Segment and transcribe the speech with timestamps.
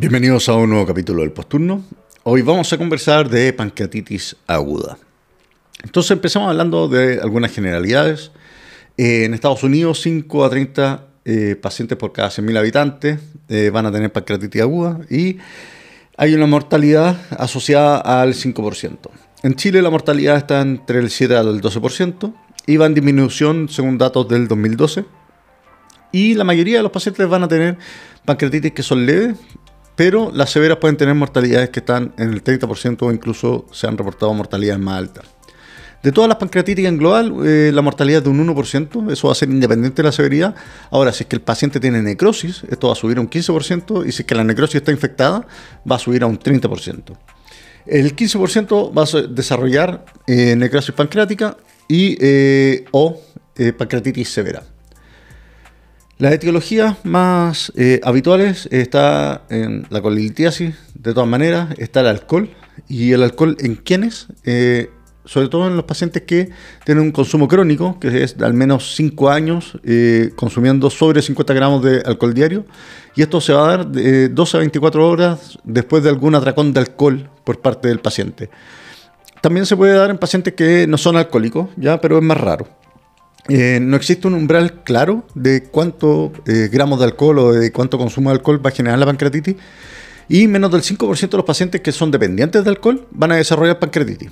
[0.00, 1.82] Bienvenidos a un nuevo capítulo del Posturno.
[2.22, 4.96] Hoy vamos a conversar de pancreatitis aguda.
[5.82, 8.30] Entonces empezamos hablando de algunas generalidades.
[8.96, 13.86] Eh, en Estados Unidos, 5 a 30 eh, pacientes por cada 100.000 habitantes eh, van
[13.86, 15.38] a tener pancreatitis aguda y
[16.16, 18.98] hay una mortalidad asociada al 5%.
[19.42, 22.32] En Chile la mortalidad está entre el 7 al 12%
[22.66, 25.04] y va en disminución según datos del 2012.
[26.12, 27.78] Y la mayoría de los pacientes van a tener
[28.24, 29.36] pancreatitis que son leves,
[29.98, 33.98] pero las severas pueden tener mortalidades que están en el 30% o incluso se han
[33.98, 35.24] reportado mortalidades más altas.
[36.04, 39.32] De todas las pancreatitis en global, eh, la mortalidad es de un 1%, eso va
[39.32, 40.54] a ser independiente de la severidad.
[40.92, 44.06] Ahora, si es que el paciente tiene necrosis, esto va a subir a un 15%,
[44.06, 45.44] y si es que la necrosis está infectada,
[45.90, 47.16] va a subir a un 30%.
[47.84, 51.56] El 15% va a desarrollar eh, necrosis pancreática
[51.88, 53.20] y, eh, o
[53.76, 54.62] pancreatitis severa.
[56.18, 62.50] Las etiologías más habituales está en la colitiasis, de todas maneras, está el alcohol.
[62.88, 64.26] ¿Y el alcohol en quiénes?
[65.28, 66.48] sobre todo en los pacientes que
[66.84, 71.52] tienen un consumo crónico, que es de al menos 5 años eh, consumiendo sobre 50
[71.52, 72.64] gramos de alcohol diario,
[73.14, 76.72] y esto se va a dar de 12 a 24 horas después de algún atracón
[76.72, 78.48] de alcohol por parte del paciente.
[79.42, 82.00] También se puede dar en pacientes que no son alcohólicos, ¿ya?
[82.00, 82.66] pero es más raro.
[83.48, 87.96] Eh, no existe un umbral claro de cuántos eh, gramos de alcohol o de cuánto
[87.96, 89.56] consumo de alcohol va a generar la pancreatitis,
[90.28, 93.78] y menos del 5% de los pacientes que son dependientes de alcohol van a desarrollar
[93.78, 94.30] pancreatitis.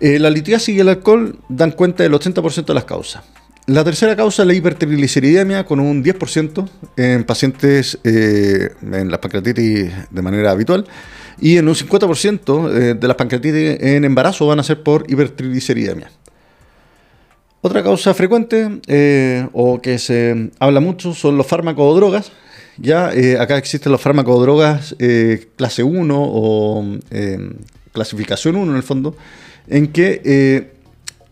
[0.00, 3.22] Eh, la litiasis y el alcohol dan cuenta del 80% de las causas.
[3.66, 9.90] La tercera causa es la hipertrigliceridemia, con un 10% en pacientes eh, en la pancreatitis
[10.10, 10.84] de manera habitual,
[11.40, 16.10] y en un 50% eh, de las pancreatitis en embarazo van a ser por hipertrigliceridemia.
[17.66, 22.30] Otra causa frecuente o que se habla mucho son los fármacos o drogas.
[22.76, 23.10] Ya
[23.40, 24.94] acá existen los fármacos o drogas
[25.56, 26.84] clase 1 o
[27.94, 29.16] clasificación 1 en el fondo,
[29.66, 30.72] en que eh,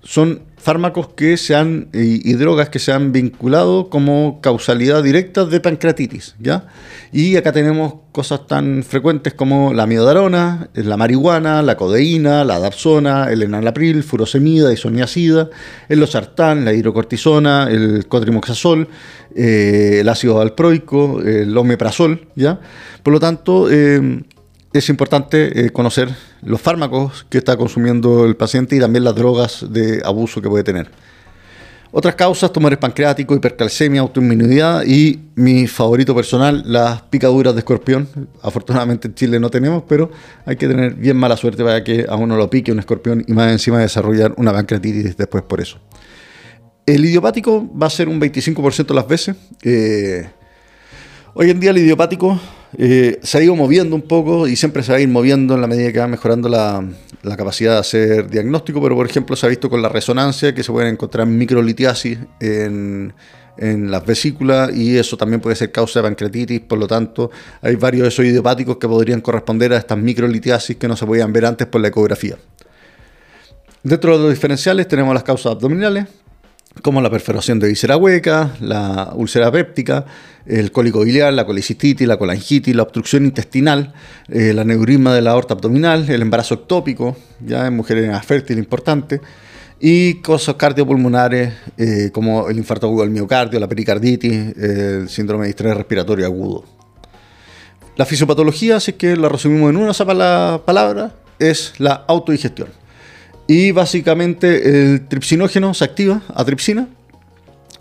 [0.02, 5.60] son fármacos que se han, y, drogas que se han vinculado como causalidad directa de
[5.60, 6.68] pancreatitis, ¿ya?
[7.10, 13.32] Y acá tenemos cosas tan frecuentes como la miodarona, la marihuana, la codeína, la dapsona,
[13.32, 15.50] el enalapril, furosemida, isoniazida,
[15.88, 18.88] el losartán, la hidrocortisona, el cotrimoxazol,
[19.34, 22.60] eh, el ácido valproico, el omeprazol, ¿ya?
[23.02, 24.22] Por lo tanto, eh,
[24.72, 26.08] es importante conocer
[26.42, 30.64] los fármacos que está consumiendo el paciente y también las drogas de abuso que puede
[30.64, 30.90] tener.
[31.94, 38.08] Otras causas, tumores pancreáticos, hipercalcemia, autoinmunidad y mi favorito personal, las picaduras de escorpión.
[38.40, 40.10] Afortunadamente en Chile no tenemos, pero
[40.46, 43.34] hay que tener bien mala suerte para que a uno lo pique un escorpión y
[43.34, 45.80] más encima desarrollar una pancreatitis después por eso.
[46.86, 49.36] El idiopático va a ser un 25% de las veces.
[49.62, 50.26] Eh,
[51.34, 52.40] hoy en día el idiopático
[52.78, 55.60] eh, se ha ido moviendo un poco y siempre se va a ir moviendo en
[55.60, 56.84] la medida que va mejorando la,
[57.36, 60.72] capacidad de hacer diagnóstico, pero por ejemplo se ha visto con la resonancia que se
[60.72, 63.12] pueden encontrar microlitiasis en,
[63.58, 67.76] en las vesículas y eso también puede ser causa de pancreatitis, por lo tanto hay
[67.76, 71.46] varios de esos idiopáticos que podrían corresponder a estas microlitiasis que no se podían ver
[71.46, 72.36] antes por la ecografía.
[73.82, 76.06] Dentro de los diferenciales tenemos las causas abdominales,
[76.80, 80.06] como la perforación de visera hueca, la úlcera péptica,
[80.46, 83.92] el cólico biliar, la colicistitis, la colangitis, la obstrucción intestinal,
[84.28, 89.20] el eh, aneurisma de la aorta abdominal, el embarazo ectópico, ya en mujeres fértil importante,
[89.78, 95.50] y cosas cardiopulmonares eh, como el infarto agudo del miocardio, la pericarditis, el síndrome de
[95.50, 96.64] estrés respiratorio agudo.
[97.96, 102.68] La fisiopatología, si es que la resumimos en una sola palabra, es la autodigestión.
[103.46, 106.88] Y básicamente el tripsinógeno se activa a tripsina.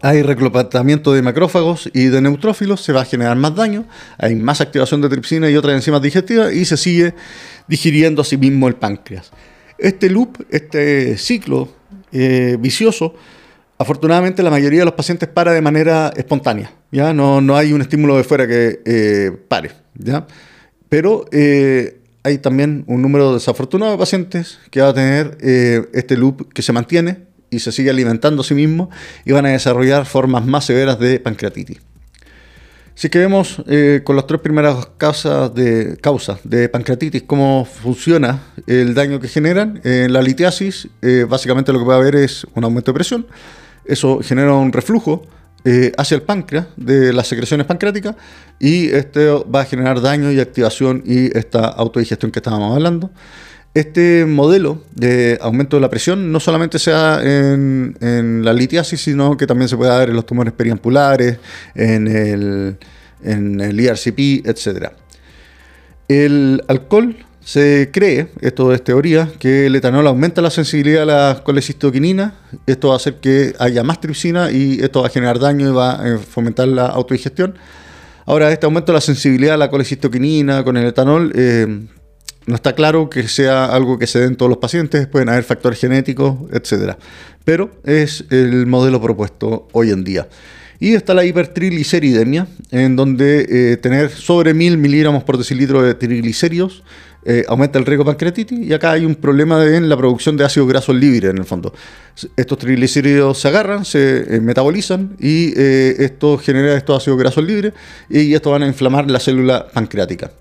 [0.01, 3.85] Hay reclutamiento de macrófagos y de neutrófilos, se va a generar más daño,
[4.17, 7.13] hay más activación de tripsina y otras enzimas digestivas y se sigue
[7.67, 9.31] digiriendo a sí mismo el páncreas.
[9.77, 11.69] Este loop, este ciclo
[12.11, 13.13] eh, vicioso,
[13.77, 17.13] afortunadamente la mayoría de los pacientes para de manera espontánea, ¿ya?
[17.13, 20.25] No, no hay un estímulo de fuera que eh, pare, ¿ya?
[20.89, 26.18] Pero eh, hay también un número desafortunado de pacientes que va a tener eh, este
[26.18, 28.89] loop que se mantiene y se sigue alimentando a sí mismo
[29.25, 31.79] y van a desarrollar formas más severas de pancreatitis.
[32.94, 39.19] Si que vemos eh, con las tres primeras causas de, pancreatitis cómo funciona el daño
[39.19, 42.91] que generan, en la litiasis eh, básicamente lo que va a haber es un aumento
[42.91, 43.27] de presión,
[43.85, 45.25] eso genera un reflujo,
[45.63, 48.15] eh, hacia el páncreas de las secreciones pancreáticas
[48.59, 53.11] y este va a generar daño y activación y esta autodigestión que estábamos hablando.
[53.73, 59.37] Este modelo de aumento de la presión no solamente se da en, la litiasis, sino
[59.37, 61.37] que también se puede dar en los tumores periampulares,
[61.75, 62.77] en el,
[63.23, 64.89] en el IRCP, etc.
[66.09, 71.43] El alcohol se cree, esto es teoría, que el etanol aumenta la sensibilidad a la
[71.43, 72.35] colecistoquinina.
[72.67, 75.71] Esto va a hacer que haya más tripsina y esto va a generar daño y
[75.71, 77.55] va a fomentar la autodigestión.
[78.25, 81.88] Ahora, este aumento de la sensibilidad a la colecistoquinina con el etanol eh,
[82.45, 85.43] no está claro que sea algo que se dé en todos los pacientes, pueden haber
[85.43, 86.95] factores genéticos, etc.
[87.43, 90.27] Pero es el modelo propuesto hoy en día.
[90.81, 96.81] Y está la hipertrigliceridemia, en donde eh, tener sobre 1000 miligramos por decilitro de triglicéridos
[97.23, 98.59] eh, aumenta el riesgo de pancreatitis.
[98.67, 101.71] Y acá hay un problema en la producción de ácidos grasos libres, en el fondo.
[102.35, 107.73] Estos triglicéridos se agarran, se eh, metabolizan y esto genera estos ácidos grasos libres
[108.09, 110.31] y esto van a inflamar la célula pancreática.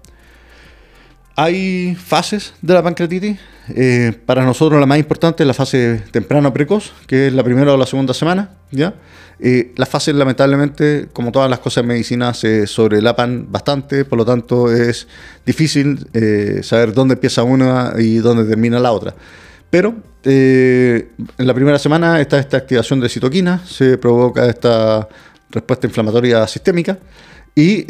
[1.36, 3.36] Hay fases de la pancreatitis.
[4.24, 7.76] para nosotros la más importante es la fase temprana precoz, que es la primera o
[7.76, 8.52] la segunda semana.
[8.70, 8.94] ¿ya?
[9.42, 14.24] Eh, las fases, lamentablemente, como todas las cosas en medicina, se sobrelapan bastante, por lo
[14.26, 15.08] tanto es
[15.46, 19.14] difícil eh, saber dónde empieza una y dónde termina la otra.
[19.70, 19.94] Pero
[20.24, 21.08] eh,
[21.38, 25.08] en la primera semana está esta activación de citoquina, se provoca esta
[25.48, 26.98] respuesta inflamatoria sistémica
[27.54, 27.86] y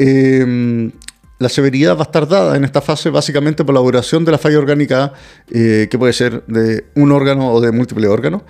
[1.38, 4.38] la severidad va a estar dada en esta fase básicamente por la duración de la
[4.38, 5.12] falla orgánica,
[5.48, 8.42] que puede ser de un órgano o de múltiples órganos.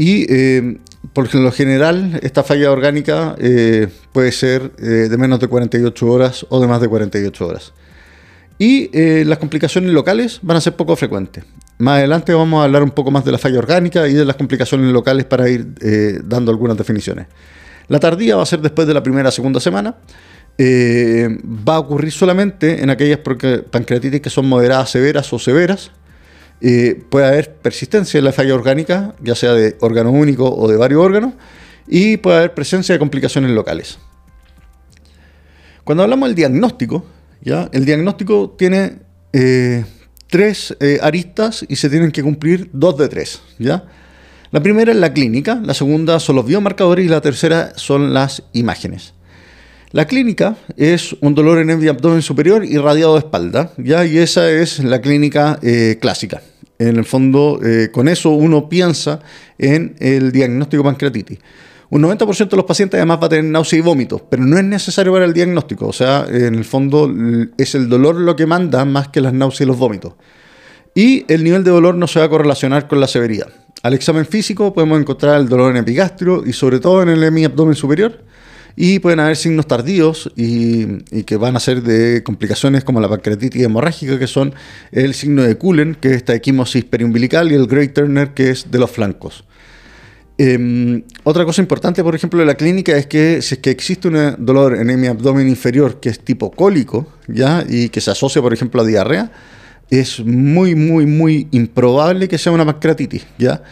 [0.00, 0.78] Y eh,
[1.12, 6.46] por lo general, esta falla orgánica eh, puede ser eh, de menos de 48 horas
[6.48, 7.74] o de más de 48 horas.
[8.58, 8.90] Y
[9.24, 11.44] las complicaciones locales van a ser poco frecuentes.
[11.78, 14.36] Más adelante vamos a hablar un poco más de la falla orgánica y de las
[14.36, 15.66] complicaciones locales para ir
[16.24, 17.26] dando algunas definiciones.
[17.88, 19.96] La tardía va a ser después de la primera o segunda semana.
[20.58, 23.20] va a ocurrir solamente en aquellas
[23.70, 25.90] pancreatitis que son moderadas, severas o severas,
[27.08, 31.02] puede haber persistencia en la falla orgánica, ya sea de órgano único o de varios
[31.02, 31.34] órganos,
[31.86, 33.98] y puede haber presencia de complicaciones locales.
[35.84, 37.04] Cuando hablamos del diagnóstico,
[37.42, 37.68] ¿ya?
[37.72, 38.98] el diagnóstico tiene
[39.32, 39.84] eh,
[40.28, 43.42] tres eh, aristas y se tienen que cumplir dos de tres.
[43.58, 43.84] ¿ya?
[44.52, 48.44] La primera es la clínica, la segunda son los biomarcadores y la tercera son las
[48.52, 49.14] imágenes.
[49.90, 54.06] La clínica es un dolor en el abdomen superior irradiado de espalda, ¿ya?
[54.06, 56.42] y esa es la clínica eh, clásica.
[56.80, 59.20] En el fondo, eh, con eso uno piensa
[59.58, 61.38] en el diagnóstico pancreatitis.
[61.90, 64.64] Un 90% de los pacientes además va a tener náusea y vómitos, pero no es
[64.64, 65.88] necesario para el diagnóstico.
[65.88, 67.12] O sea, en el fondo
[67.58, 70.14] es el dolor lo que manda más que las náuseas y los vómitos.
[70.94, 73.48] Y el nivel de dolor no se va a correlacionar con la severidad.
[73.82, 77.74] Al examen físico podemos encontrar el dolor en epigastrio y sobre todo en el hemiabdomen
[77.74, 78.24] superior
[78.76, 83.62] y pueden haber signos tardíos y, que van a ser de complicaciones como la pancreatitis
[83.62, 84.54] hemorrágica, que son
[84.92, 88.70] el signo de Cullen, que es esta equimosis periumbilical, y el Gray Turner, que es
[88.70, 89.44] de los flancos.
[90.38, 94.08] Em, otra cosa importante, por ejemplo, de la clínica es que si es que existe
[94.08, 97.62] un dolor en mi abdomen inferior que es tipo cólico, ¿ya?
[97.68, 99.30] Y que se asocia, por ejemplo, a diarrea,
[99.90, 103.62] es muy, muy, muy improbable que sea una pancreatitis, ¿ya?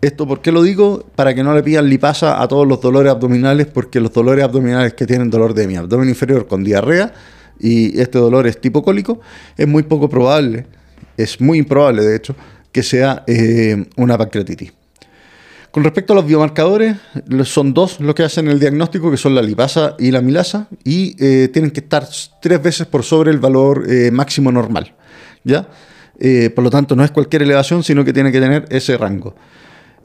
[0.00, 1.04] Esto, ¿por qué lo digo?
[1.16, 4.94] Para que no le pidan lipasa a todos los dolores abdominales, porque los dolores abdominales
[4.94, 7.12] que tienen dolor de mi abdomen inferior con diarrea
[7.58, 9.20] y este dolor es tipo cólico,
[9.56, 10.66] es muy poco probable,
[11.16, 12.36] es muy improbable de hecho,
[12.70, 14.72] que sea eh, una pancreatitis.
[15.72, 16.96] Con respecto a los biomarcadores,
[17.44, 21.16] son dos los que hacen el diagnóstico, que son la lipasa y la milasa, y
[21.18, 22.06] eh, tienen que estar
[22.40, 24.94] tres veces por sobre el valor eh, máximo normal.
[25.42, 25.68] ¿ya?
[26.54, 29.36] por lo tanto, no es cualquier elevación, sino que tiene que tener ese rango.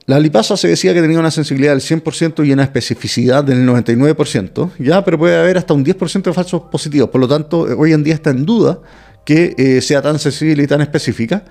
[0.06, 4.72] La lipasa se decía que tenía una sensibilidad del 100% y una especificidad del 99%,
[4.80, 7.10] ya, pero puede haber hasta un 10% de falsos positivos.
[7.10, 8.80] Por lo tanto, hoy en día está en duda
[9.24, 11.46] que eh, sea tan sensible y tan específica,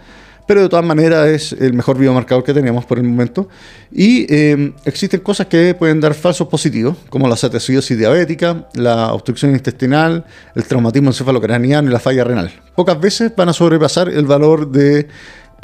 [0.47, 3.49] pero de todas maneras es el mejor biomarcador que tenemos por el momento.
[3.91, 9.53] Y eh, existen cosas que pueden dar falsos positivos, como la cetoacidosis diabética, la obstrucción
[9.53, 12.53] intestinal, el traumatismo encefalocraniano y la falla renal.
[12.75, 15.09] Pocas veces van a sobrepasar el valor de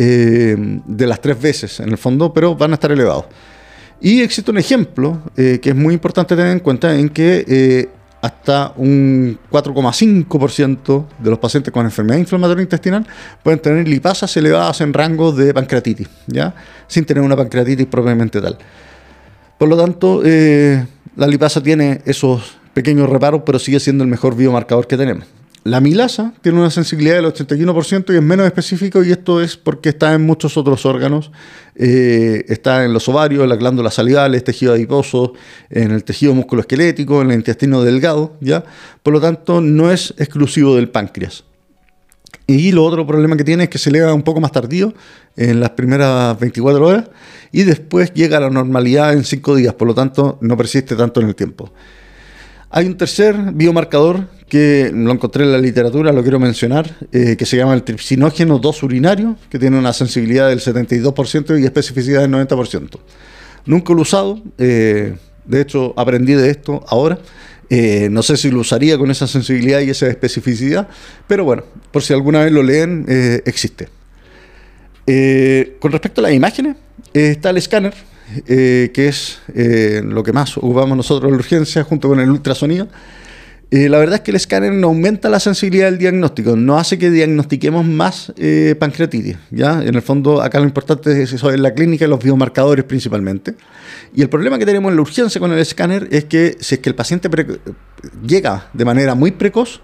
[0.01, 3.25] eh, de las tres veces en el fondo, pero van a estar elevados.
[4.01, 7.89] Y existe un ejemplo eh, que es muy importante tener en cuenta en que eh,
[8.23, 13.05] hasta un 4,5% de los pacientes con enfermedad inflamatoria intestinal
[13.43, 16.55] pueden tener lipasas elevadas en rango de pancreatitis, ¿ya?
[16.87, 18.57] sin tener una pancreatitis propiamente tal.
[19.59, 24.87] Por lo tanto, la lipasa tiene esos pequeños reparos, pero sigue siendo el mejor biomarcador
[24.87, 25.27] que tenemos.
[25.69, 29.91] La milasa tiene una sensibilidad del 81% y es menos específico y esto es porque
[29.91, 31.31] está en muchos otros órganos.
[31.75, 35.35] Eh, está en los ovarios, en las glándulas salivales, tejido adiposo,
[35.69, 38.65] en el tejido musculoesquelético, en el intestino delgado, ¿ya?
[39.03, 41.45] Por lo tanto, no es exclusivo del páncreas.
[42.47, 44.95] Y lo otro problema que tiene es que se eleva un poco más tardío,
[45.37, 47.11] en las primeras 24 horas,
[47.53, 51.21] y después llega a la normalidad en 5 días, por lo tanto no persiste tanto
[51.21, 51.71] en el tiempo.
[52.71, 57.47] Hay un tercer biomarcador que lo encontré en la literatura, lo quiero mencionar, eh, que
[57.47, 62.31] se llama el tripsinógeno 2 urinario, que tiene una sensibilidad del 72% y especificidad del
[62.31, 62.99] 90%.
[63.65, 67.19] Nunca lo he usado, eh, de hecho aprendí de esto ahora.
[67.71, 70.89] Eh, no sé si lo usaría con esa sensibilidad y esa especificidad,
[71.27, 73.07] pero bueno, por si alguna vez lo leen,
[73.47, 73.89] existe.
[75.81, 76.77] con respecto a las imágenes,
[77.15, 77.95] está el escáner,
[78.47, 79.41] que es
[80.05, 82.89] lo que más ocupamos nosotros en la urgencia, junto con el ultrasonido.
[83.71, 86.99] Eh, la verdad es que el escáner no aumenta la sensibilidad del diagnóstico, no hace
[86.99, 89.37] que diagnostiquemos más eh, pancreatitis.
[89.51, 89.83] ¿ya?
[89.83, 93.57] En el fondo, acá lo importante es eso en la clínica y los biomarcadores principalmente.
[94.15, 96.81] Y el problema que tenemos en la urgencia con el escáner es que si es
[96.81, 97.29] que el paciente
[98.27, 99.83] llega de manera muy precoz,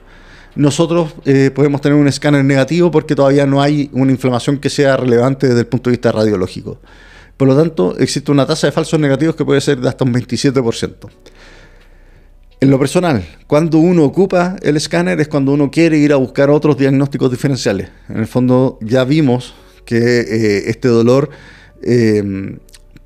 [0.57, 4.97] nosotros eh, podemos tener un escáner negativo porque todavía no hay una inflamación que sea
[4.97, 6.79] relevante desde el punto de vista radiológico.
[7.37, 10.15] Por lo tanto, existe una tasa de falsos negativos que puede ser de hasta un
[10.15, 11.09] 27%.
[12.61, 16.49] En lo personal, cuando uno ocupa el escáner es cuando uno quiere ir a buscar
[16.49, 17.91] otros diagnósticos diferenciales.
[18.09, 21.29] En el fondo ya vimos que eh, este dolor
[21.83, 22.57] eh,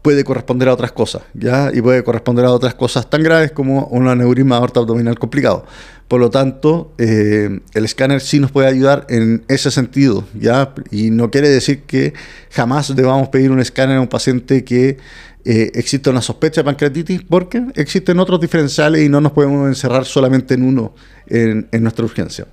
[0.03, 1.71] puede corresponder a otras cosas, ¿ya?
[1.73, 5.67] Y puede corresponder a otras cosas tan graves como un aneurisma aorta abdominal complicado.
[6.07, 10.73] Por lo tanto, eh, el escáner sí nos puede ayudar en ese sentido, ¿ya?
[10.91, 12.15] Y no quiere decir que
[12.51, 14.97] jamás debamos pedir un escáner a un paciente que
[15.45, 20.05] eh, existe una sospecha de pancreatitis porque existen otros diferenciales y no nos podemos encerrar
[20.05, 20.95] solamente en uno
[21.27, 22.47] en, nuestra urgencia.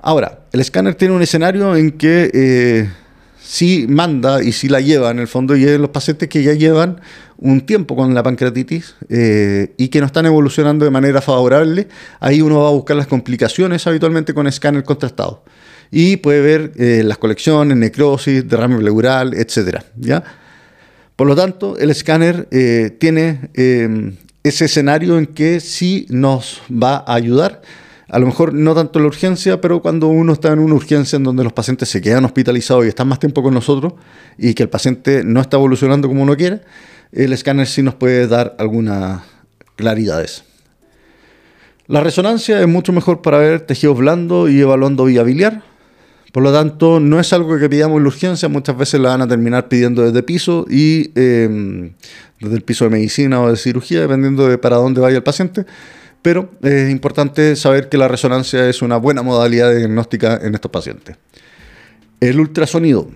[0.00, 2.88] Ahora, el escáner tiene un escenario en que eh,
[3.48, 7.00] sí manda y sí la lleva en el fondo y los pacientes que ya llevan
[7.38, 11.88] un tiempo con la pancreatitis eh, y que no están evolucionando de manera favorable,
[12.20, 15.44] ahí uno va a buscar las complicaciones habitualmente con escáner contrastado
[15.90, 16.72] y puede ver
[17.04, 20.22] las colecciones, necrosis, derrame pleural, etcétera, ¿ya?
[21.18, 24.12] Por lo tanto, el escáner eh, tiene eh,
[24.44, 27.60] ese escenario en que sí nos va a ayudar.
[28.08, 31.24] A lo mejor no tanto la urgencia, pero cuando uno está en una urgencia en
[31.24, 33.92] donde los pacientes se quedan hospitalizados y están más tiempo con nosotros
[34.38, 36.62] y que el paciente no está evolucionando como uno quiere,
[37.12, 39.22] el escáner sí nos puede dar algunas
[39.76, 40.44] claridades.
[41.86, 45.62] La resonancia es mucho mejor para ver tejidos blandos y evaluando vía biliar.
[46.32, 49.22] Por lo tanto, no es algo que pidamos en la urgencia, muchas veces la van
[49.22, 51.92] a terminar pidiendo desde piso y em,
[52.40, 55.64] desde el piso de medicina o de cirugía, dependiendo de para dónde vaya el paciente.
[56.22, 60.70] Pero es importante saber que la resonancia es una buena modalidad de diagnóstica en estos
[60.70, 61.16] pacientes.
[62.20, 63.08] El ultrasonido,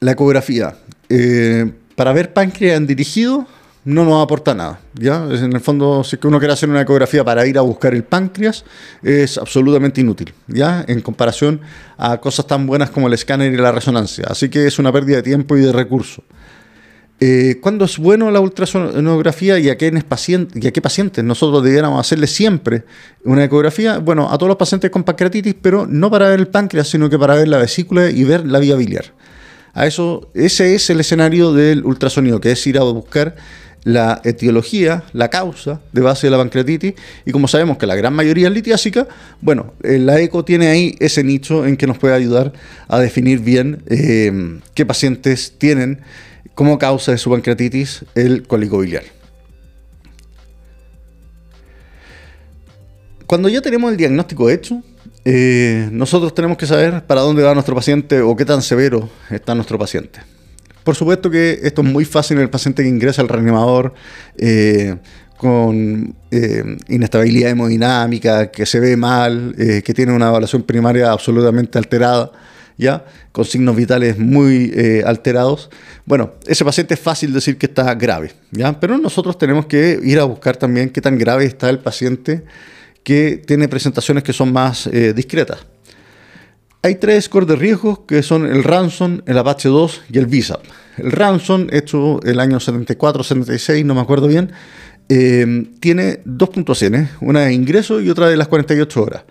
[0.00, 0.76] la ecografía.
[1.08, 3.46] Eh, para ver páncreas en dirigido,
[3.86, 4.80] no nos aporta nada.
[4.94, 5.24] ¿ya?
[5.30, 8.64] En el fondo, si uno quiere hacer una ecografía para ir a buscar el páncreas,
[9.02, 10.84] es absolutamente inútil, ¿ya?
[10.86, 11.60] en comparación
[11.96, 14.26] a cosas tan buenas como el escáner y la resonancia.
[14.28, 16.24] Así que es una pérdida de tiempo y de recursos.
[17.18, 19.90] Eh, ¿Cuándo es bueno la ultrasonografía y a, qué
[20.82, 22.84] pacientes nosotros debiéramos hacerle siempre
[23.24, 23.98] una ecografía?
[23.98, 27.18] Bueno, a todos los pacientes con pancreatitis, pero no para ver el páncreas, sino que
[27.18, 29.06] para ver la vesícula y ver la vía biliar.
[29.72, 33.36] A eso, ese es el escenario del ultrasonido, que es ir a buscar
[33.84, 36.94] la etiología, la causa de base de la pancreatitis,
[37.24, 39.06] y como sabemos que la gran mayoría es litiásica,
[39.40, 42.52] bueno, eh, la ECO tiene ahí ese nicho en que nos puede ayudar
[42.88, 46.00] a definir bien eh, qué pacientes tienen
[46.54, 49.04] como causa de su pancreatitis el cólico biliar.
[53.26, 54.82] Cuando ya tenemos el diagnóstico hecho,
[55.24, 59.54] eh, nosotros tenemos que saber para dónde va nuestro paciente o qué tan severo está
[59.54, 60.20] nuestro paciente.
[60.84, 63.92] Por supuesto que esto es muy fácil en el paciente que ingresa al reanimador
[64.38, 64.94] eh,
[65.36, 72.30] con eh, inestabilidad hemodinámica, que se ve mal, que tiene una evaluación primaria absolutamente alterada,
[72.76, 73.04] ¿ya?
[73.32, 74.72] con signos vitales muy
[75.04, 75.70] alterados.
[76.04, 78.78] Bueno, ese paciente es fácil decir que está grave, ¿ya?
[78.78, 82.44] pero nosotros tenemos que ir a buscar también qué tan grave está el paciente
[83.02, 85.58] que tiene presentaciones que son más discretas.
[86.86, 90.60] Hay tres scores de riesgo que son el Ransom, el Apache 2 y el Visa.
[90.96, 94.52] El Ransom, hecho el año 74, 76, no me acuerdo bien,
[95.08, 99.24] eh, tiene dos puntuaciones, una de ingreso y otra de las 48 horas.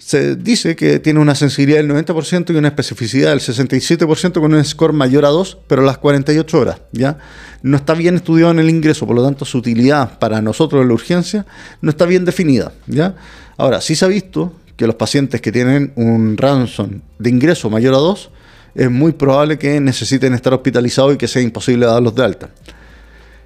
[0.00, 4.64] Se dice que tiene una sensibilidad del 90% y una especificidad del 67% con un
[4.64, 7.18] score mayor a 2, pero las 48 horas, ¿ya?
[7.62, 10.88] No está bien estudiado en el ingreso, por lo tanto su utilidad para nosotros en
[10.88, 11.46] la urgencia
[11.82, 13.14] no está bien definida, ¿ya?
[13.58, 17.92] Ahora, sí se ha visto que los pacientes que tienen un ransom de ingreso mayor
[17.92, 18.30] a 2,
[18.74, 22.48] es muy probable que necesiten estar hospitalizados y que sea imposible darlos de alta.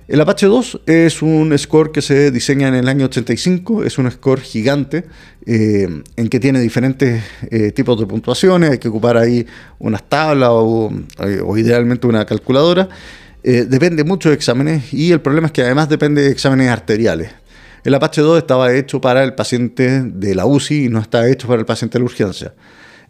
[0.07, 4.11] El Apache 2 es un score que se diseña en el año 85, es un
[4.11, 5.07] score gigante
[5.47, 9.47] eh, en que tiene diferentes eh, tipos de puntuaciones, hay que ocupar ahí
[9.79, 12.89] unas tablas o, eh, idealmente una calculadora.
[13.43, 17.31] depende mucho de exámenes y el problema es que además depende de exámenes arteriales.
[17.83, 21.47] El Apache 2 estaba hecho para el paciente de la UCI y no está hecho
[21.49, 22.53] para el paciente de la urgencia.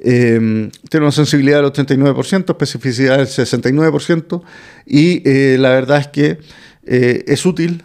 [0.00, 4.42] Eh, tiene una sensibilidad del 89%, especificidad del 69%
[4.86, 6.38] y eh, la verdad es que
[6.86, 7.84] eh, es útil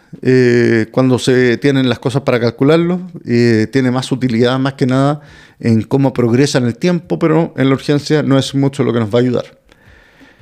[0.92, 5.22] cuando se tienen las cosas para calcularlo, tiene más utilidad más que nada
[5.60, 9.00] en cómo progresa en el tiempo, pero en la urgencia no es mucho lo que
[9.00, 9.60] nos va a ayudar.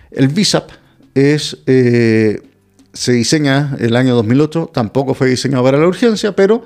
[0.10, 0.72] El VISAP
[1.14, 6.64] es, se diseña el año 2008, tampoco fue diseñado para la urgencia, pero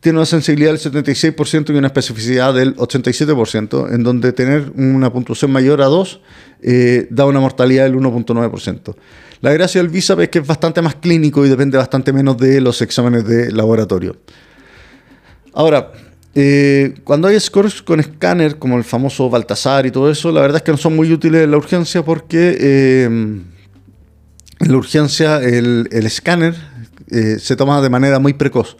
[0.00, 5.52] tiene una sensibilidad del 76% y una especificidad del 87%, en donde tener una puntuación
[5.52, 6.20] mayor a 2
[6.62, 8.94] eh, da una mortalidad del 1.9%.
[9.42, 12.62] La gracia del VISAP es que es bastante más clínico y depende bastante menos de
[12.62, 14.16] los exámenes de laboratorio.
[15.52, 15.92] Ahora,
[16.34, 20.58] eh, cuando hay scores con escáner, como el famoso Baltasar y todo eso, la verdad
[20.58, 23.44] es que no son muy útiles en la urgencia porque eh, en
[24.60, 26.54] la urgencia el escáner
[27.10, 28.76] se toma de manera muy precoz.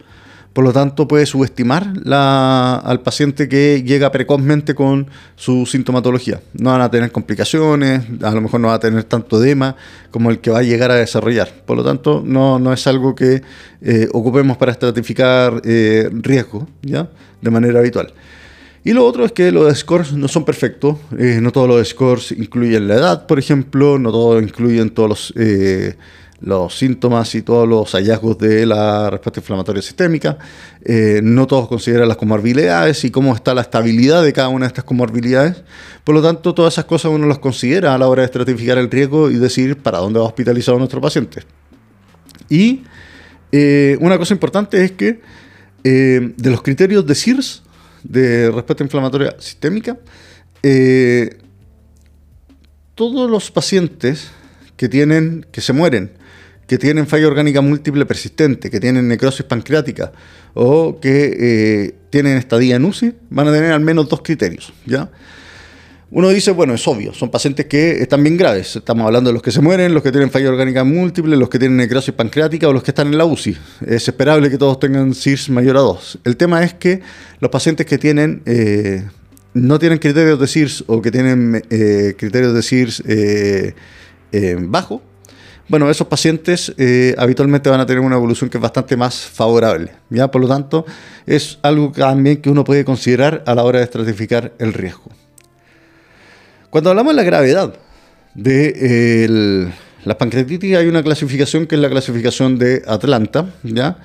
[0.53, 6.41] Por lo tanto, puede subestimar al paciente que llega precozmente con su sintomatología.
[6.53, 9.77] No van a tener complicaciones, a lo mejor no va a tener tanto edema
[10.11, 11.49] como el que va a llegar a desarrollar.
[11.65, 13.41] Por lo tanto, no, es algo que
[13.81, 17.09] eh, ocupemos para estratificar eh, riesgo ¿ya?
[17.41, 18.11] de manera habitual.
[18.83, 20.97] Y lo otro es que los scores no son perfectos.
[21.17, 23.99] Eh, no todos los scores incluyen la edad, por ejemplo.
[23.99, 25.33] No todos incluyen todos los
[26.41, 30.37] los síntomas y todos los hallazgos de la respuesta inflamatoria sistémica.
[30.83, 34.69] Eh, no todos consideran las comorbilidades y cómo está la estabilidad de cada una de
[34.69, 35.63] estas comorbilidades.
[36.03, 38.89] Por lo tanto, todas esas cosas uno las considera a la hora de estratificar el
[38.89, 41.43] riesgo y decir para dónde va hospitalizado nuestro paciente.
[42.49, 42.83] Y
[43.51, 45.21] eh, una cosa importante es que
[45.83, 47.63] eh, de los criterios de CIRS,
[48.03, 49.97] de respuesta inflamatoria sistémica,
[52.95, 54.29] todos los pacientes
[54.75, 56.20] que tienen, que se mueren
[56.71, 60.13] que tienen falla orgánica múltiple persistente, que tienen necrosis pancreática
[60.53, 64.71] o que eh, tienen estadía en UCI, van a tener al menos dos criterios.
[64.85, 65.11] ¿ya?
[66.11, 68.77] Uno dice, bueno, es obvio, son pacientes que están bien graves.
[68.77, 71.59] Estamos hablando de los que se mueren, los que tienen falla orgánica múltiple, los que
[71.59, 73.57] tienen necrosis pancreática o los que están en la UCI.
[73.85, 76.19] Es esperable que todos tengan CIRS mayor a 2.
[76.23, 77.01] El tema es que
[77.41, 79.03] los pacientes que tienen, eh,
[79.53, 83.03] no tienen criterios de CIRS o que tienen eh, criterios de CIRS
[84.69, 85.10] bajo,
[85.71, 89.93] bueno, esos pacientes eh, habitualmente van a tener una evolución que es bastante más favorable.
[90.09, 90.29] ¿ya?
[90.29, 90.85] Por lo tanto,
[91.25, 95.09] es algo también que uno puede considerar a la hora de estratificar el riesgo.
[96.69, 97.73] Cuando hablamos de la gravedad
[98.33, 99.71] de
[100.03, 103.45] la pancreatitis, hay una clasificación que es la clasificación de Atlanta.
[103.63, 103.97] ¿ya?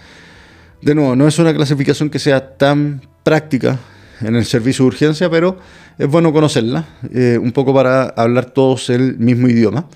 [0.83, 3.77] De nuevo, no es una clasificación que sea tan práctica
[4.21, 5.59] en el servicio de urgencia, pero
[5.99, 9.89] es bueno conocerla, eh, un poco para hablar todos el mismo idioma.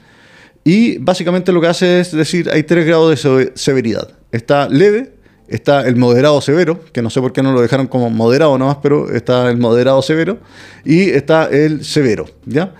[0.64, 4.08] Y básicamente lo que hace es decir, hay tres grados de severidad.
[4.30, 5.12] Está leve,
[5.48, 8.78] está el moderado severo, que no sé por qué no lo dejaron como moderado nomás,
[8.82, 10.38] pero está el moderado severo,
[10.84, 12.74] y está el severo, ¿ya?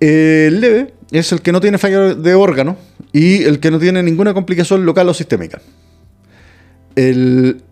[0.00, 2.76] El leve es el que no tiene fallo de órgano
[3.12, 5.62] y el que no tiene ninguna complicación local o sistémica.
[6.96, 7.62] El,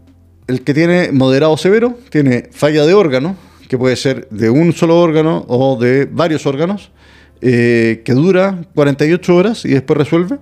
[0.47, 3.37] el que tiene moderado severo tiene falla de órgano,
[3.69, 6.91] que puede ser de un solo órgano o de varios órganos,
[7.43, 10.39] eh, que dura 48 horas y después resuelve,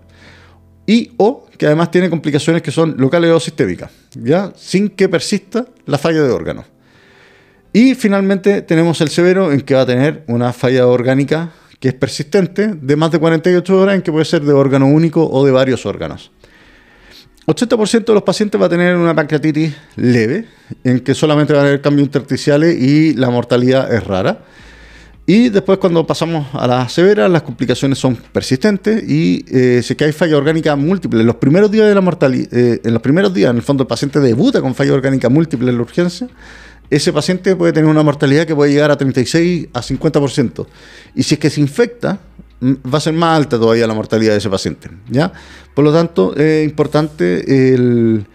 [0.86, 4.52] y o que además tiene complicaciones que son locales o sistémicas, ¿ya?
[4.56, 6.64] sin que persista la falla de órgano.
[7.72, 11.94] Y finalmente tenemos el severo en que va a tener una falla orgánica que es
[11.94, 15.52] persistente de más de 48 horas en que puede ser de órgano único o de
[15.52, 16.30] varios órganos.
[17.46, 20.44] 80% de los pacientes va a tener una pancreatitis leve,
[20.84, 24.40] en que solamente va a haber cambios intersticiales y la mortalidad es rara.
[25.32, 30.10] Y después cuando pasamos a las severas, las complicaciones son persistentes y eh, que hay
[30.10, 31.20] falla orgánica múltiple.
[31.20, 33.84] En los primeros días de la mortalidad, eh, en los primeros días, en el fondo,
[33.84, 36.26] el paciente debuta con falla orgánica múltiple en la urgencia,
[36.90, 40.66] ese paciente puede tener una mortalidad que puede llegar a 36 a 50%.
[41.14, 42.18] Y si es que se infecta,
[42.60, 44.90] va a ser más alta todavía la mortalidad de ese paciente.
[45.08, 45.32] ¿ya?
[45.74, 48.26] Por lo tanto, es importante el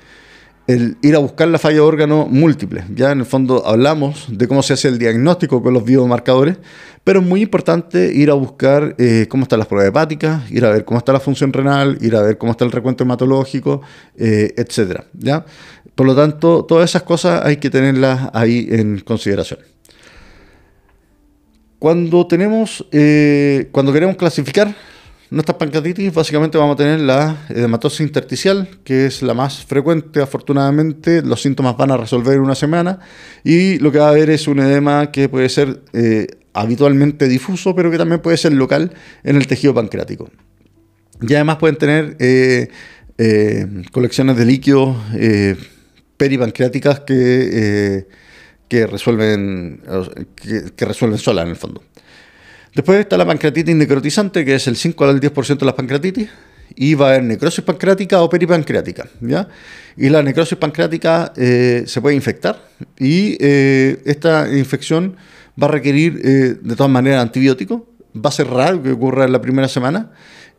[0.67, 2.83] el ir a buscar la falla de órgano múltiple.
[2.93, 6.57] Ya en el fondo hablamos de cómo se hace el diagnóstico con los biomarcadores,
[7.03, 10.71] pero es muy importante ir a buscar eh, cómo están las pruebas hepáticas, ir a
[10.71, 13.81] ver cómo está la función renal, ir a ver cómo está el recuento hematológico,
[14.17, 15.01] eh, etc.
[15.13, 15.45] ¿ya?
[15.93, 19.59] Por lo tanto, todas esas cosas hay que tenerlas ahí en consideración.
[21.77, 24.73] Cuando tenemos, eh, cuando queremos clasificar
[25.31, 31.21] nuestras pancreatitis básicamente vamos a tener la edematosis intersticial, que es la más frecuente, afortunadamente.
[31.21, 32.99] Los síntomas van a resolver en una semana
[33.43, 37.75] y lo que va a haber es un edema que puede ser eh, habitualmente difuso,
[37.75, 40.29] pero que también puede ser local en el tejido pancreático.
[41.21, 42.69] Y además pueden tener eh,
[43.17, 44.95] eh, colecciones de líquidos
[46.17, 48.05] peripancreáticas que,
[48.67, 49.81] que resuelven,
[50.75, 51.83] que, resuelven solas en el fondo.
[52.75, 56.29] Después está la pancreatitis necrotizante, que es el 5 al 10% de las pancreatitis,
[56.75, 59.07] y va a haber necrosis pancreática o peripancreática.
[59.21, 59.47] ¿ya?
[59.95, 62.61] Y la necrosis pancreática se puede infectar,
[62.99, 65.15] y esta infección
[65.61, 67.81] va a requerir de todas maneras antibióticos,
[68.13, 70.11] va a ser raro que ocurra en la primera semana,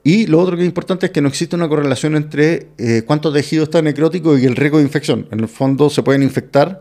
[0.06, 3.32] y lo otro que es importante es que no existe una correlación entre eh, cuánto
[3.32, 5.26] tejido está necrótico y el riesgo de infección.
[5.32, 6.80] En el fondo se pueden infectar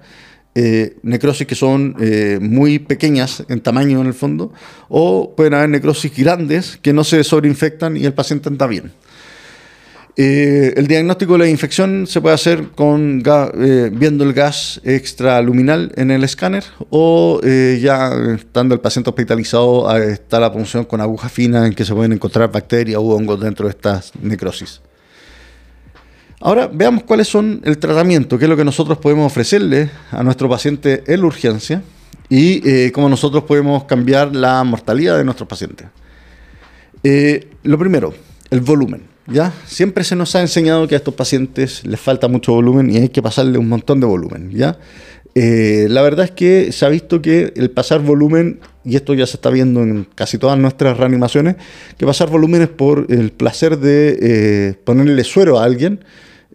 [0.56, 4.54] eh, necrosis que son eh, muy pequeñas en tamaño en el fondo,
[4.88, 8.94] o pueden haber necrosis grandes que no se sobreinfectan y el paciente anda bien.
[10.18, 15.91] Eh, el diagnóstico de la infección se puede hacer con eh, viendo el gas extraluminal
[15.98, 21.68] en el escáner o ya estando el paciente hospitalizado está la punción con aguja fina
[21.68, 24.80] en que se pueden encontrar bacterias u hongos dentro de estas necrosis.
[26.41, 30.50] Ahora veamos cuáles son el tratamiento, qué es lo que nosotros podemos ofrecerle a nuestro
[30.50, 31.82] paciente en la urgencia
[32.30, 35.88] y cómo nosotros podemos cambiar la mortalidad de nuestros pacientes.
[37.63, 38.13] lo primero,
[38.50, 39.15] el volumen.
[39.28, 39.54] ¿ya?
[39.65, 43.10] Siempre se nos ha enseñado que a estos pacientes les falta mucho volumen y hay
[43.10, 44.78] que pasarle un montón de volumen, ¿ya?
[45.38, 49.26] Eh, la verdad es que se ha visto que el pasar volumen, y esto ya
[49.26, 51.58] se está viendo en casi todas nuestras reanimaciones,
[51.98, 56.06] que pasar volumen es por el placer de eh, ponerle suero a alguien,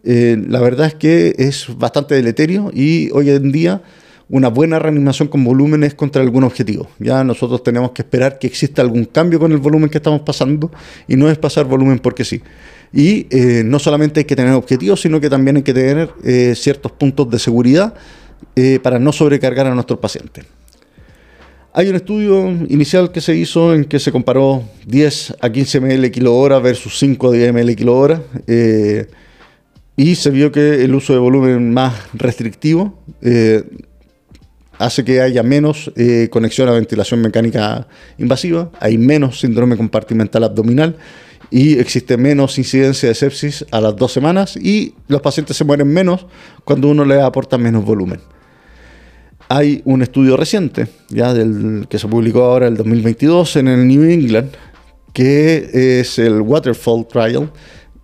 [0.04, 3.82] eh, la verdad es que es bastante deleterio y hoy en día
[4.28, 6.88] una buena reanimación con volumen es contra algún objetivo.
[6.98, 10.70] Ya nosotros tenemos que esperar que exista algún cambio con el volumen que estamos pasando
[11.08, 12.40] y no es pasar volumen porque sí.
[12.92, 16.54] Y eh, no solamente hay que tener objetivos, sino que también hay que tener eh,
[16.56, 17.94] ciertos puntos de seguridad
[18.82, 20.44] para no sobrecargar a nuestros pacientes.
[21.72, 26.10] Hay un estudio inicial que se hizo en que se comparó 10 a 15 ml
[26.10, 28.20] kilo hora versus 5 a 10 ml kilo hora
[30.00, 32.98] y se vio que el uso de volumen más restrictivo
[34.80, 37.86] hace que haya menos eh, conexión a ventilación mecánica
[38.16, 40.96] invasiva, hay menos síndrome compartimental abdominal
[41.50, 45.88] y existe menos incidencia de sepsis a las dos semanas y los pacientes se mueren
[45.88, 46.24] menos
[46.64, 48.20] cuando uno le aporta menos volumen.
[49.50, 54.04] Hay un estudio reciente, ya del, que se publicó ahora el 2022 en el New
[54.04, 54.52] England,
[55.12, 57.50] que es el Waterfall Trial,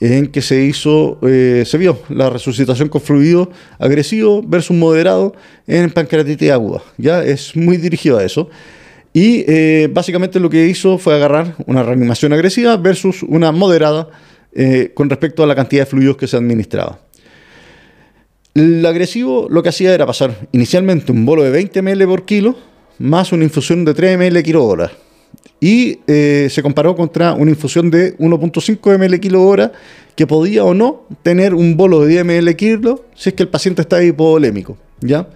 [0.01, 5.35] en que se hizo, eh, se vio la resucitación con fluido agresivo versus moderado
[5.67, 6.83] en pancreatitis aguda.
[6.99, 8.51] Ya es muy dirigido a eso.
[9.13, 14.09] Y eh, básicamente lo que hizo fue agarrar una reanimación agresiva versus una moderada
[14.53, 16.99] eh, con respecto a la cantidad de fluidos que se administraba.
[18.55, 22.57] El agresivo lo que hacía era pasar inicialmente un bolo de 20 ml por kilo
[22.99, 24.91] más una infusión de 3 ml kilo hora
[25.61, 29.73] y eh, se comparó contra una infusión de 1.5 ml kilo hora
[30.15, 33.49] que podía o no tener un bolo de 10 ml kilo si es que el
[33.49, 34.77] paciente está hipovolémico.
[35.01, 35.29] ¿ya?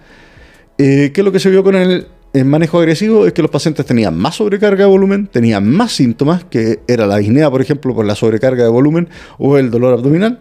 [0.77, 2.07] Eh, ¿Qué es lo que se vio con el,
[2.45, 3.25] manejo agresivo?
[3.25, 7.17] Es que los pacientes tenían más sobrecarga de volumen, tenían más síntomas, que era la
[7.17, 10.39] disnea, por ejemplo, por la sobrecarga de volumen o el dolor abdominal,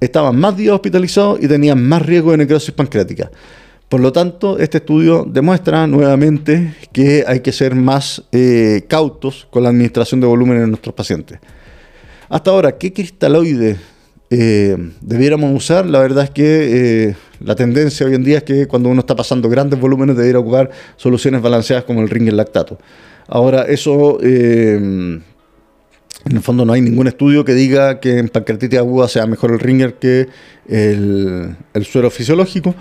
[0.00, 3.30] estaban más días hospitalizados y tenían más riesgo de necrosis pancreática.
[3.90, 9.64] Por lo tanto, este estudio demuestra nuevamente que hay que ser más eh, cautos con
[9.64, 11.40] la administración de volumen en nuestros pacientes.
[12.28, 13.78] Hasta ahora, ¿qué cristaloide
[14.30, 15.86] eh, debiéramos usar?
[15.86, 19.16] La verdad es que eh, la tendencia hoy en día es que cuando uno está
[19.16, 22.78] pasando grandes volúmenes debiera ocupar soluciones balanceadas como el ringer lactato.
[23.26, 25.24] Ahora, eso en
[26.30, 29.58] el fondo no hay ningún estudio que diga que en pancreatitis aguda sea mejor el
[29.58, 30.28] ringer que
[30.68, 32.76] el suero fisiológico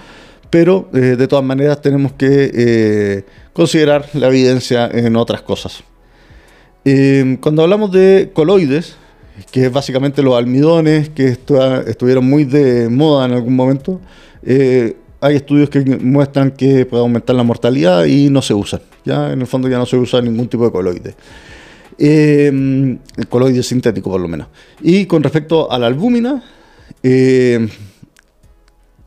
[0.49, 5.83] pero eh, de todas maneras tenemos que eh, considerar la evidencia en otras cosas.
[6.85, 8.95] Eh, cuando hablamos de coloides,
[9.51, 14.01] que es básicamente los almidones que estuvieron muy de moda en algún momento,
[15.21, 18.81] hay estudios que muestran que puede aumentar la mortalidad y no se usan.
[19.05, 21.15] Ya en el fondo ya no se usa ningún tipo de coloide.
[21.97, 24.47] el coloide sintético por lo menos.
[24.81, 26.43] Y con respecto a la albúmina,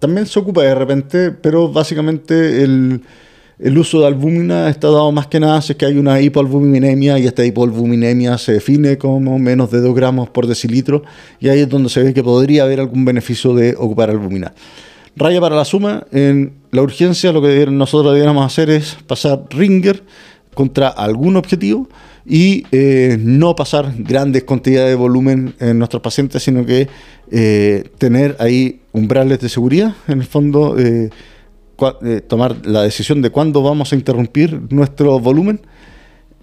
[0.02, 3.02] también se ocupa de repente, pero básicamente el,
[3.78, 7.26] uso de albúmina está dado más que nada si es que hay una hipoalbuminemia y
[7.26, 11.04] esta hipoalbuminemia se define como menos de 2 gramos por decilitro
[11.38, 14.52] y ahí es donde se ve que podría haber algún beneficio de ocupar albúmina.
[15.14, 20.02] Raya para la suma, en la urgencia lo que nosotros deberíamos hacer es pasar ringer
[20.52, 21.88] contra algún objetivo
[22.26, 26.88] y eh, no pasar grandes cantidades de volumen en nuestros pacientes, sino que
[27.30, 31.10] eh, tener ahí umbrales de seguridad, en el fondo eh,
[32.28, 35.60] tomar la decisión de cuándo vamos a interrumpir nuestro volumen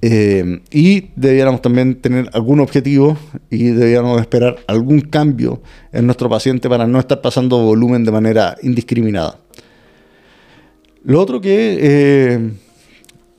[0.02, 3.18] Eh, y debiéramos también tener algún objetivo
[3.50, 8.56] y debiéramos esperar algún cambio en nuestro paciente para no estar pasando volumen de manera
[8.64, 9.40] indiscriminada.
[11.04, 12.52] Lo otro que eh,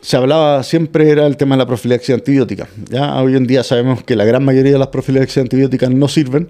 [0.02, 2.68] se hablaba siempre era el tema de la profilaxis antibiótica.
[2.90, 3.16] ¿ya?
[3.22, 6.48] Hoy en día sabemos que la gran mayoría de las profilaxis antibióticas no sirven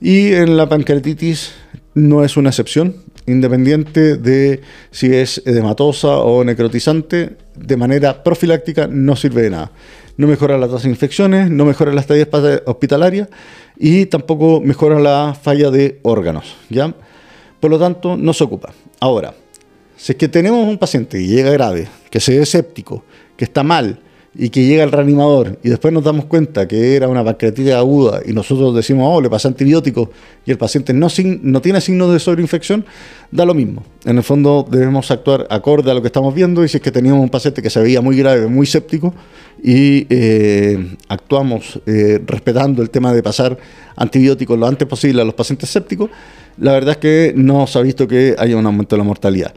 [0.00, 1.52] y en la pancreatitis
[1.94, 9.16] no es una excepción, independiente de si es edematosa o necrotizante, de manera profiláctica no
[9.16, 9.72] sirve de nada.
[10.16, 12.28] No mejora la tasa de infecciones, no mejora la estadía
[12.66, 13.28] hospitalaria
[13.78, 16.56] y tampoco mejora la falla de órganos.
[16.68, 16.94] ¿ya?
[17.60, 18.72] Por lo tanto, no se ocupa.
[19.00, 19.34] Ahora,
[19.96, 23.04] si es que tenemos un paciente que llega grave, que se ve escéptico,
[23.36, 24.00] que está mal
[24.34, 28.22] y que llega al reanimador y después nos damos cuenta que era una pancreatitis aguda
[28.24, 30.10] y nosotros decimos, oh, le pasa antibiótico
[30.46, 31.08] y el paciente no,
[31.42, 32.84] no tiene signos de sobreinfección,
[33.30, 33.84] da lo mismo.
[34.04, 36.90] En el fondo debemos actuar acorde a lo que estamos viendo y si es que
[36.90, 39.14] teníamos un paciente que se veía muy grave, muy séptico
[39.62, 43.58] y eh, actuamos eh, respetando el tema de pasar
[43.96, 46.08] antibióticos lo antes posible a los pacientes sépticos,
[46.56, 49.52] la verdad es que no se ha visto que haya un aumento de la mortalidad.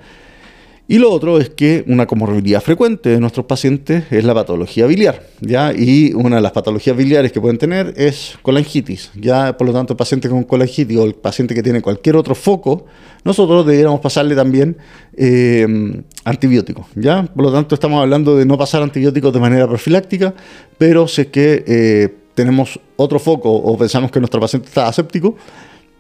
[0.88, 5.24] Y lo otro es que una comorbilidad frecuente de nuestros pacientes es la patología biliar,
[5.42, 5.74] ¿ya?
[5.74, 9.58] Y una de las patologías biliares que pueden tener es colangitis, ¿ya?
[9.58, 12.86] Por lo tanto, el paciente con colangitis o el paciente que tiene cualquier otro foco,
[13.24, 14.78] nosotros debiéramos pasarle también
[15.18, 17.24] eh, antibióticos, ¿ya?
[17.24, 20.36] Por lo tanto, estamos hablando de no pasar antibióticos de manera profiláctica,
[20.78, 25.36] pero si es que eh, tenemos otro foco o pensamos que nuestro paciente está aséptico,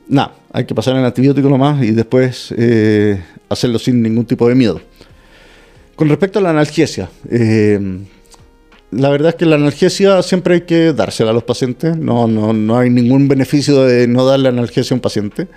[0.07, 4.55] nada, hay que pasar el antibiótico nomás y después eh, hacerlo sin ningún tipo de
[4.55, 4.81] miedo.
[5.95, 7.79] Con respecto a la analgesia, eh,
[8.91, 12.53] la verdad es que la analgesia siempre hay que dársela a los pacientes, no, no,
[12.53, 15.47] no hay ningún beneficio de no darle analgesia a un paciente.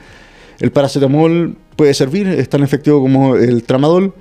[0.60, 4.14] El paracetamol puede servir, es tan efectivo como el tramadol.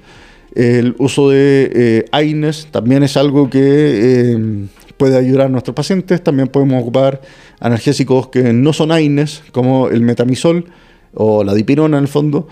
[0.53, 6.23] El uso de eh, AINES también es algo que puede ayudar a nuestros pacientes.
[6.23, 7.21] También podemos ocupar
[7.59, 10.65] analgésicos que no son AINES, como el metamisol
[11.13, 12.47] o la dipirona en el fondo,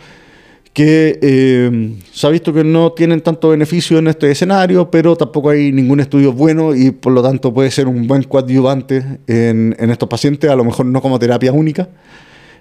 [0.74, 5.52] que eh, se ha visto que no tienen tanto beneficio en este escenario, pero tampoco
[5.52, 10.10] hay ningún estudio bueno y por lo tanto puede ser un buen coadyuvante en, estos
[10.10, 11.88] pacientes, a lo mejor no como terapia única.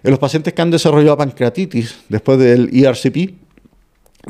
[0.04, 3.34] En los pacientes que han desarrollado pancreatitis después del ERCP,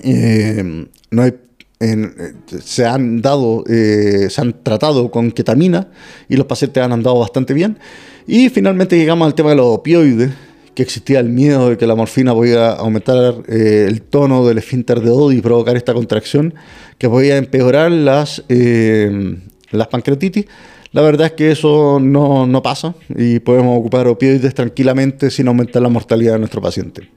[0.02, 1.34] eh, no hay
[1.78, 5.88] se han dado, eh, se han tratado con ketamina
[6.28, 7.78] y los pacientes han andado bastante bien.
[8.26, 10.30] Y finalmente llegamos al tema de los opioides,
[10.74, 15.00] que existía el miedo de que la morfina podía aumentar eh, el tono del esfínter
[15.00, 16.54] de Oddi y provocar esta contracción
[16.98, 19.36] que podía empeorar las, eh,
[19.70, 20.46] las pancreatitis.
[20.90, 25.82] La verdad es que eso no, no pasa y podemos ocupar opioides tranquilamente sin aumentar
[25.82, 27.08] la mortalidad de nuestro paciente.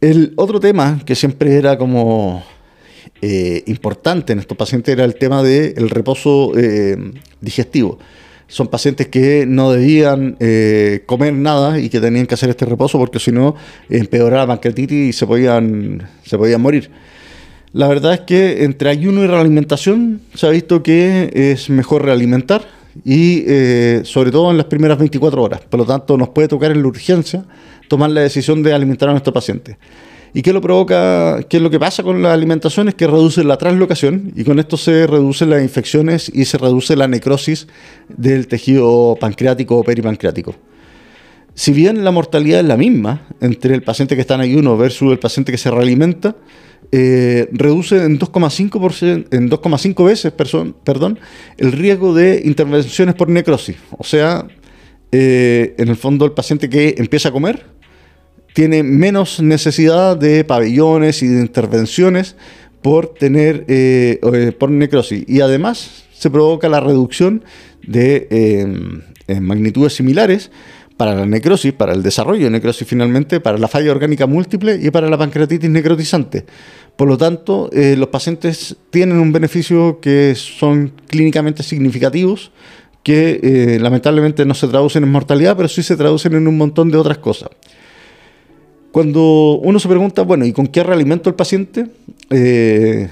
[0.00, 2.42] El otro tema que siempre era como
[3.24, 6.96] eh, importante en estos pacientes era el tema del reposo eh,
[7.40, 8.00] digestivo.
[8.48, 12.98] Son pacientes que no debían eh, comer nada y que tenían que hacer este reposo
[12.98, 13.54] porque si no
[13.88, 16.90] empeoraba la pancreatitis y se podían, se podían morir.
[17.72, 22.66] La verdad es que entre ayuno y realimentación se ha visto que es mejor realimentar
[23.04, 23.44] y
[24.02, 25.60] sobre todo en las primeras 24 horas.
[25.62, 27.44] Por lo tanto, nos puede tocar en la urgencia
[27.88, 29.78] tomar la decisión de alimentar a nuestro paciente.
[30.34, 31.40] ¿Y qué lo provoca?
[31.48, 32.88] ¿Qué es lo que pasa con la alimentación?
[32.88, 36.96] Es que reduce la translocación y con esto se reducen las infecciones y se reduce
[36.96, 37.66] la necrosis
[38.08, 40.54] del tejido pancreático o peripancreático.
[41.54, 45.12] Si bien la mortalidad es la misma entre el paciente que está en ayuno versus
[45.12, 46.34] el paciente que se realimenta,
[46.90, 51.18] eh, reduce en 2,5 en 2,5 veces perdón,
[51.58, 53.76] el riesgo de intervenciones por necrosis.
[53.98, 54.46] O sea,
[55.10, 57.66] eh, en el fondo el paciente que empieza a comer
[58.52, 62.36] tiene menos necesidad de pabellones y de intervenciones
[62.82, 67.44] por tener eh, eh, por necrosis y además se provoca la reducción
[67.86, 70.50] de eh, magnitudes similares
[70.96, 74.90] para la necrosis, para el desarrollo de necrosis finalmente, para la falla orgánica múltiple y
[74.90, 76.44] para la pancreatitis necrotizante.
[76.96, 82.52] Por lo tanto, los pacientes tienen un beneficio que son clínicamente significativos,
[83.02, 86.98] que lamentablemente no se traducen en mortalidad, pero sí se traducen en un montón de
[86.98, 87.48] otras cosas.
[88.92, 91.86] Cuando uno se pregunta, bueno, ¿y con qué realimento el paciente?
[92.28, 93.08] Eh,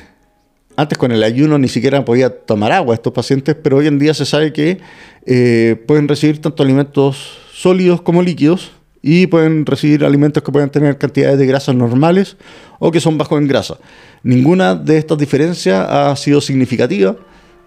[0.77, 4.13] antes con el ayuno ni siquiera podía tomar agua estos pacientes, pero hoy en día
[4.13, 4.79] se sabe que
[5.25, 10.99] eh, pueden recibir tanto alimentos sólidos como líquidos y pueden recibir alimentos que pueden tener
[10.99, 12.37] cantidades de grasas normales
[12.79, 13.79] o que son bajos en grasa.
[14.23, 17.17] Ninguna de estas diferencias ha sido significativa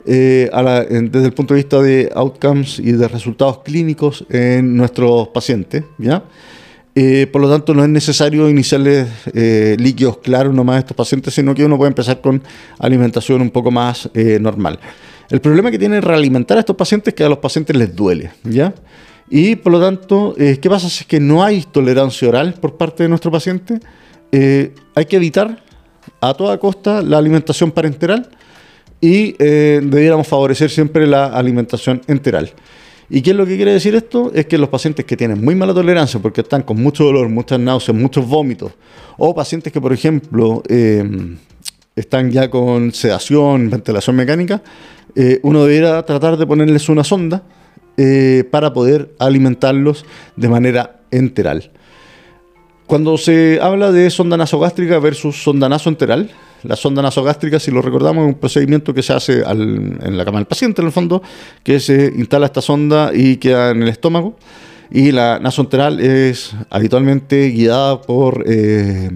[0.05, 0.51] eh,
[1.11, 5.83] desde el punto de vista de outcomes y de resultados clínicos en nuestros pacientes.
[5.97, 6.23] ¿ya?
[6.95, 11.33] Eh, por lo tanto, no es necesario iniciarles eh, líquidos claros nomás a estos pacientes,
[11.33, 12.43] sino que uno puede empezar con
[12.79, 14.79] alimentación un poco más eh, normal.
[15.29, 18.31] El problema que tiene realimentar a estos pacientes es que a los pacientes les duele,
[18.43, 18.73] ¿ya?
[19.29, 22.77] Y por lo tanto, eh, ¿qué pasa si es que no hay tolerancia oral por
[22.77, 23.79] parte de nuestro paciente?
[24.31, 25.63] Eh, hay que evitar
[26.21, 28.29] a toda costa la alimentación parenteral
[29.01, 32.51] y eh, debiéramos favorecer siempre la alimentación enteral.
[33.09, 34.31] ¿Y qué es lo que quiere decir esto?
[34.33, 37.59] Es que los pacientes que tienen muy mala tolerancia porque están con mucho dolor, muchas
[37.59, 38.71] náuseas, muchos vómitos,
[39.17, 40.63] o pacientes que, por ejemplo,
[41.95, 44.61] están ya con sedación, ventilación mecánica,
[45.43, 47.43] uno debiera tratar de ponerles una sonda
[47.95, 50.03] eh, para poder alimentarlos
[50.35, 51.71] de manera enteral.
[52.87, 56.31] Cuando se habla de sonda nasogástrica versus sonda nasoenteral,
[56.63, 60.39] la sonda nasogástrica, si lo recordamos, es un procedimiento que se hace en la cama
[60.39, 61.21] del paciente, en el fondo,
[61.63, 64.35] que se instala esta sonda y queda en el estómago.
[64.91, 69.09] Y la nasoenteral es habitualmente guiada por, eh,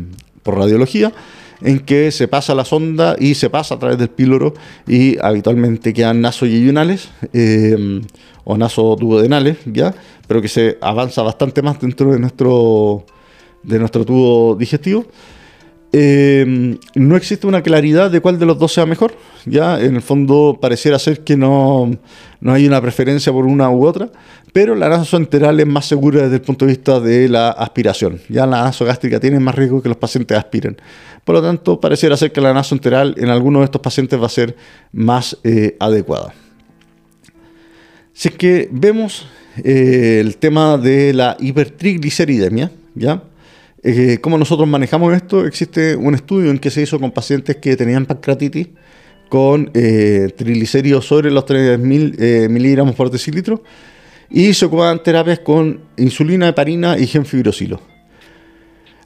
[0.44, 1.14] por radiología,
[1.62, 4.54] en que se pasa la sonda y se pasa a través del píloro
[4.88, 7.10] y habitualmente quedan nasoyeyunales.
[7.34, 8.02] Eh,
[8.50, 9.94] o nasoduodenales, ¿ya?
[10.26, 13.04] Pero que se avanza bastante más dentro de nuestro,
[13.62, 15.06] de nuestro tubo digestivo.
[15.94, 19.14] Eh, no existe una claridad de cuál de los dos sea mejor.
[19.46, 21.92] Ya en el fondo pareciera ser que no,
[22.42, 24.10] no hay una preferencia por una u otra,
[24.54, 28.20] pero la nasoenteral es más segura desde el punto de vista de la aspiración.
[28.30, 30.78] Ya la nasogástrica tiene más riesgo que los pacientes aspiren.
[31.24, 34.30] Por lo tanto, pareciera ser que la nasoenteral en algunos de estos pacientes va a
[34.30, 34.56] ser
[34.92, 36.34] más eh, adecuada.
[38.14, 39.28] Si es que vemos
[39.64, 43.22] eh, el tema de la hipertrigliceridemia, ¿ya?
[43.84, 45.46] Eh, ¿Cómo nosotros manejamos esto?
[45.46, 48.70] Existe un estudio en que se hizo con pacientes que tenían pancreatitis
[49.30, 53.64] con eh, triglicéridos sobre los 3.000 eh, miligramos por decilitro
[54.30, 57.82] y se ocupaban terapias con insulina, heparina y genfibrosilo.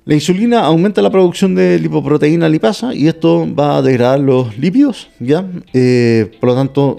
[0.03, 5.09] La insulina aumenta la producción de lipoproteína lipasa y esto va a degradar los lípidos,
[5.19, 5.45] ¿ya?
[5.73, 6.97] Eh, por lo tanto,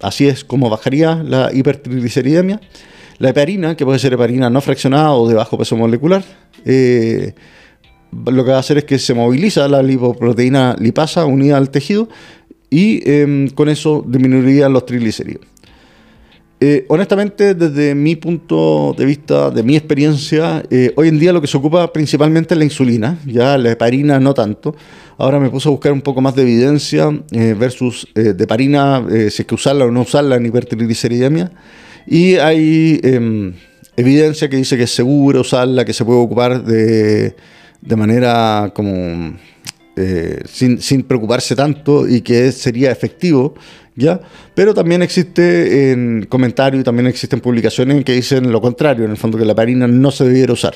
[0.00, 2.60] así es como bajaría la hipertrigliceridemia.
[3.18, 6.24] La heparina, que puede ser heparina no fraccionada o de bajo peso molecular,
[6.64, 7.34] eh,
[8.26, 12.08] lo que va a hacer es que se moviliza la lipoproteína lipasa unida al tejido
[12.70, 15.46] y em, con eso disminuirían los triglicéridos.
[16.60, 21.40] Eh, honestamente, desde mi punto de vista, de mi experiencia, eh, hoy en día lo
[21.40, 24.74] que se ocupa principalmente es la insulina, ya la heparina no tanto.
[25.18, 29.42] Ahora me puse a buscar un poco más de evidencia eh, versus de heparina, si
[29.42, 31.52] es que usarla o no usarla en hipertrigliceridemia.
[32.06, 33.54] Y hay em,
[33.96, 37.34] evidencia que dice que es seguro usarla, que se puede ocupar de,
[37.80, 39.36] de manera como
[40.46, 43.54] sin, sin preocuparse tanto y que sería efectivo
[43.96, 44.20] ¿ya?
[44.54, 49.16] Pero también existe en comentarios y también existen publicaciones que dicen lo contrario, en el
[49.16, 50.74] fondo que la heparina no se debiera usar.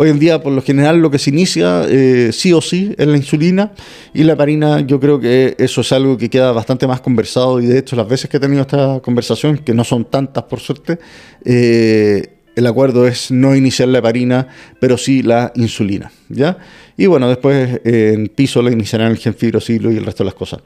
[0.00, 3.04] Hoy en día, por lo general, lo que se inicia eh, sí o sí es
[3.04, 3.72] la insulina
[4.14, 7.66] y la heparina, yo creo que eso es algo que queda bastante más conversado y
[7.66, 11.00] de hecho las veces que he tenido esta conversación, que no son tantas por suerte,
[11.44, 14.46] eh, el acuerdo es no iniciar la heparina,
[14.78, 16.58] pero sí la insulina, ¿ya?
[16.96, 20.34] Y bueno, después eh, en piso le iniciarán el genfibrosilo y el resto de las
[20.34, 20.60] cosas.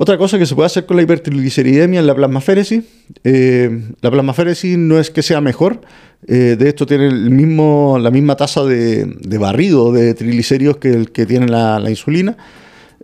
[0.00, 2.84] Otra cosa que se puede hacer con la hipertrigliceridemia es la plasmaféresis.
[3.24, 5.80] Eh, la plasmaféresis no es que sea mejor,
[6.28, 11.48] eh, de hecho tiene la misma tasa de, barrido de triglicéridos que el que tiene
[11.48, 12.36] la, insulina.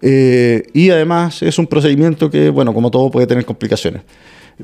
[0.02, 4.02] Eh, y además es un procedimiento que, bueno, como todo puede tener complicaciones.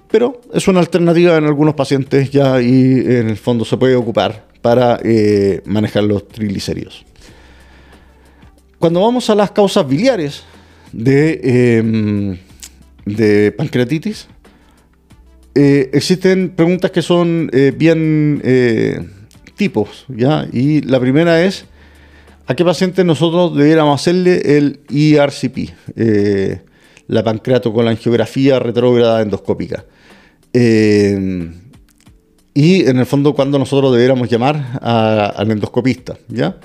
[0.09, 4.47] Pero es una alternativa en algunos pacientes ya y en el fondo se puede ocupar
[4.63, 5.01] para
[5.65, 7.05] manejar los triglicéridos.
[8.79, 10.45] Cuando vamos a las causas biliares,
[10.93, 12.39] de, em,
[13.07, 14.29] de pancreatitis,
[15.55, 19.01] eh, existen preguntas que son eh, bien eh,
[19.57, 20.47] tipos, ¿ya?
[20.53, 21.65] Y la primera es,
[22.47, 25.71] ¿a qué paciente nosotros debiéramos hacerle el IRCP?
[27.73, 29.85] con la angiografía retrógrada endoscópica.
[30.53, 31.53] Em,
[32.55, 36.57] y en el fondo, cuando nosotros debiéramos llamar al endoscopista, ¿ya?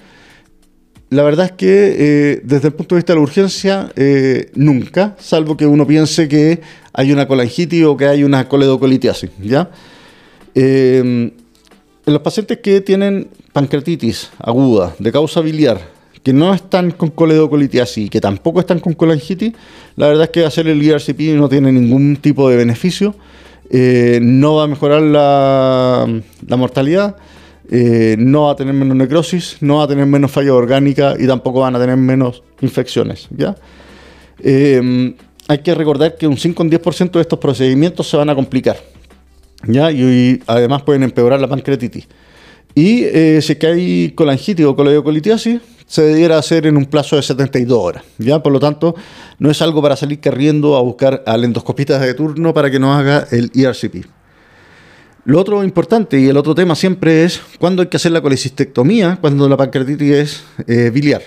[1.10, 5.16] La verdad es que eh, desde el punto de vista de la urgencia, eh, nunca,
[5.20, 6.62] salvo que uno piense que
[6.94, 9.70] hay una colangitis o que hay una coledocolitiasis, ¿ya?
[10.56, 11.32] Eh,
[12.06, 15.80] en los pacientes que tienen pancreatitis aguda de causa biliar,
[16.24, 19.54] que no están con coledocolitiasis y que tampoco están con colangitis,
[19.98, 23.16] la verdad es que hacer el IRCP no tiene ningún tipo de beneficio,
[23.72, 27.16] no va a mejorar la mortalidad
[27.72, 31.28] eh, no va a tener menos necrosis, no va a tener menos falla orgánica y
[31.28, 33.28] tampoco van a tener menos infecciones.
[33.36, 33.56] ¿ya?
[34.40, 35.16] Eh,
[35.48, 38.36] hay que recordar que un 5 o un 10% de estos procedimientos se van a
[38.36, 38.78] complicar.
[39.68, 39.92] ¿ya?
[39.92, 42.08] Y, además pueden empeorar la pancreatitis.
[42.74, 43.04] Y
[43.42, 47.78] si es que hay colangitis o coleocolitiasis, se debiera hacer en un plazo de 72
[47.80, 48.04] horas.
[48.18, 48.44] ¿ya?
[48.44, 48.96] Por lo tanto,
[49.40, 52.98] no es algo para salir corriendo a buscar al endoscopista de turno para que nos
[52.98, 54.06] haga el ERCP.
[55.26, 59.18] Lo otro importante y el otro tema siempre es cuándo hay que hacer la colecistectomía
[59.20, 61.24] cuando la pancreatitis es eh, biliar.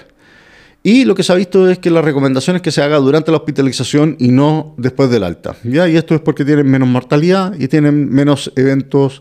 [0.85, 3.33] Y lo que se ha visto es que la recomendación es que se haga durante
[3.33, 5.57] la hospitalización y no después del alta.
[5.65, 5.89] ¿ya?
[5.89, 9.21] Y esto es porque tienen menos mortalidad y tienen menos eventos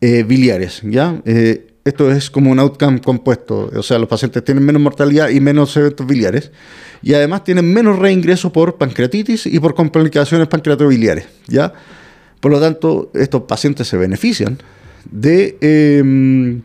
[0.00, 0.82] eh, biliares.
[0.82, 1.22] ¿ya?
[1.24, 5.38] Eh, esto es como un outcome compuesto, o sea, los pacientes tienen menos mortalidad y
[5.38, 6.50] menos eventos biliares,
[7.00, 11.72] y además tienen menos reingreso por pancreatitis y por complicaciones pancreatobiliares, ¿ya?
[12.40, 14.58] Por lo tanto, estos pacientes se benefician
[15.10, 16.62] de em,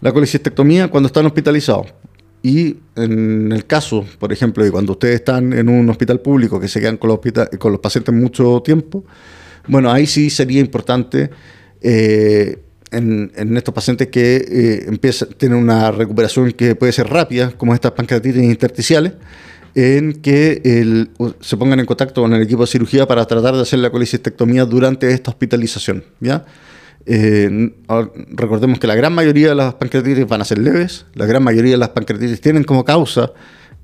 [0.00, 1.86] la colecistectomía cuando están hospitalizados.
[2.42, 6.68] Y en el caso, por ejemplo, de cuando ustedes están en un hospital público que
[6.68, 9.04] se quedan con los, pacientes mucho tiempo,
[9.66, 11.30] bueno, ahí sí sería importante
[11.80, 12.62] eh,
[12.92, 17.92] en, estos pacientes que eh, empiezan, tienen una recuperación que puede ser rápida, como estas
[17.92, 19.14] pancreatitis intersticiales,
[19.76, 21.06] en que
[21.42, 24.64] se pongan en contacto con el equipo de cirugía para tratar de hacer la colecistectomía
[24.64, 26.02] durante esta hospitalización.
[26.18, 26.46] ¿ya?
[27.04, 27.74] Eh,
[28.30, 31.72] recordemos que la gran mayoría de las pancreatitis van a ser leves, la gran mayoría
[31.72, 33.32] de las pancreatitis tienen como causa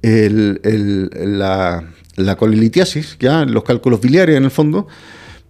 [0.03, 1.84] la,
[2.16, 3.45] la colilitiasis, ¿ya?
[3.45, 4.88] los cálculos biliares en el fondo,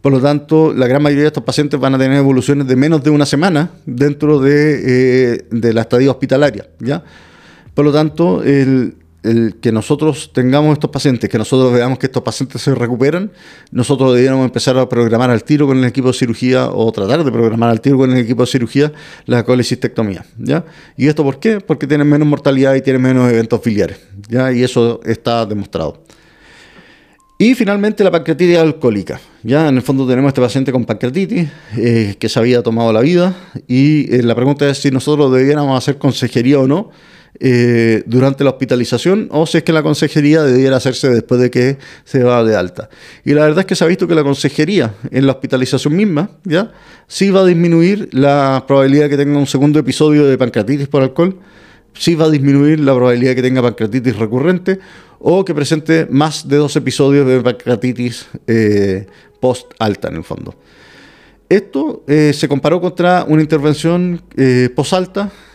[0.01, 3.05] por lo tanto, la gran mayoría de estos pacientes van a tener evoluciones de menos
[3.05, 6.67] de una semana dentro de, eh, la estadía hospitalaria.
[6.81, 7.05] ¿ya?
[7.75, 8.97] Por lo tanto, el,
[9.61, 13.31] que nosotros tengamos estos pacientes, que nosotros veamos que estos pacientes se recuperan,
[13.71, 17.31] nosotros deberíamos empezar a programar al tiro con el equipo de cirugía o tratar de
[17.31, 18.93] programar al tiro con el equipo de cirugía
[19.27, 20.25] la colecistectomía.
[20.39, 20.65] ¿ya?
[20.97, 21.61] ¿Y esto por qué?
[21.61, 23.99] Porque tienen menos mortalidad y tienen menos eventos filiares.
[24.29, 24.53] ¿ya?
[24.53, 26.03] Y eso está demostrado.
[27.39, 29.21] Y finalmente la pancreatitis alcohólica.
[29.45, 33.01] Ya en el fondo tenemos este paciente con pancreatitis eh, que se había tomado la
[33.01, 33.35] vida
[33.67, 36.91] y eh, la pregunta es si nosotros debiéramos hacer consejería o no
[37.41, 41.79] eh, durante la hospitalización o si es que la consejería debiera hacerse después de que
[42.05, 42.89] se va de alta.
[43.25, 46.31] Y la verdad es que se ha visto que la consejería en la hospitalización misma
[46.45, 46.73] ya
[47.09, 51.03] sí va a disminuir la probabilidad de que tenga un segundo episodio de pancreatitis por
[51.03, 51.39] alcohol,
[51.95, 54.79] sí va a disminuir la probabilidad de que tenga pancreatitis recurrente
[55.19, 59.07] o que presente más de dos episodios de pancreatitis eh,
[59.41, 60.55] post-alta en el fondo.
[61.49, 64.71] Esto eh, se comparó contra una intervención eh,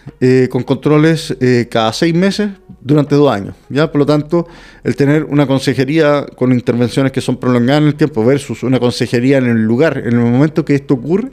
[0.08, 1.36] post-alta con controles
[1.70, 2.50] cada seis meses
[2.82, 3.56] durante dos años.
[3.70, 3.92] ¿ya?
[3.92, 4.48] Por lo tanto,
[4.84, 9.38] el tener una consejería con intervenciones que son prolongadas en el tiempo versus una consejería
[9.38, 11.32] en el lugar, en el momento que esto ocurre,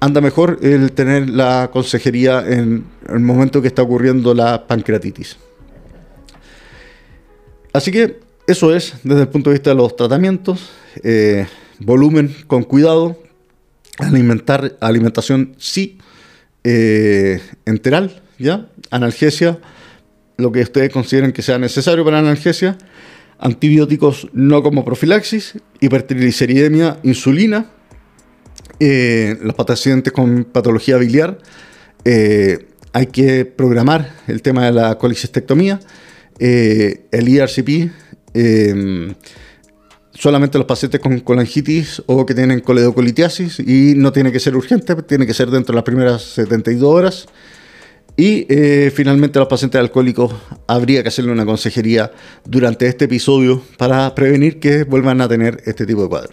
[0.00, 5.38] anda mejor el tener la consejería en el momento que está ocurriendo la pancreatitis.
[7.72, 10.70] Así que eso es desde el punto de vista de los tratamientos.
[11.02, 11.46] Eh,
[11.80, 13.18] volumen con cuidado.
[13.98, 15.98] Alimentar, alimentación sí.
[16.64, 18.68] Eh, enteral, ¿ya?
[18.90, 19.58] Analgesia,
[20.36, 22.76] lo que ustedes consideren que sea necesario para analgesia.
[23.38, 25.54] Antibióticos no como profilaxis.
[25.80, 27.66] Hipertrigliceridemia, insulina.
[28.80, 31.38] Eh, los pacientes con patología biliar.
[32.92, 35.80] hay que programar el tema de la colicistectomía
[36.38, 37.90] eh, el ERCP,
[38.34, 39.14] em,
[40.14, 44.94] solamente los pacientes con colangitis o que tienen coledocolitiasis y no tiene que ser urgente,
[45.02, 47.26] tiene que ser dentro de las primeras 72 horas.
[48.16, 50.32] Y eh, finalmente a los pacientes alcohólicos
[50.68, 52.12] habría que hacerle una consejería
[52.44, 56.30] durante este episodio para prevenir que vuelvan a tener este tipo de cuadro.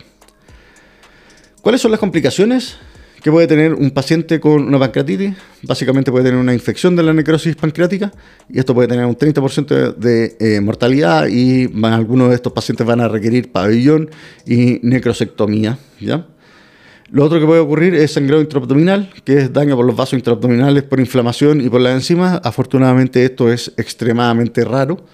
[1.61, 2.77] ¿Cuáles son las complicaciones?
[3.22, 7.13] Que puede tener un paciente con una pancreatitis, básicamente puede tener una infección de la
[7.13, 8.11] necrosis pancreática
[8.49, 12.99] y esto puede tener un 30% de eh, mortalidad y algunos de estos pacientes van
[12.99, 14.09] a requerir pabellón
[14.45, 15.78] y necrosectomía.
[15.99, 16.26] ¿ya?
[17.11, 20.84] Lo otro que puede ocurrir es sangrado intraabdominal, que es daño por los vasos intraabdominales
[20.84, 22.41] por inflamación y por las enzimas.
[22.43, 25.05] Afortunadamente esto es extremadamente raro.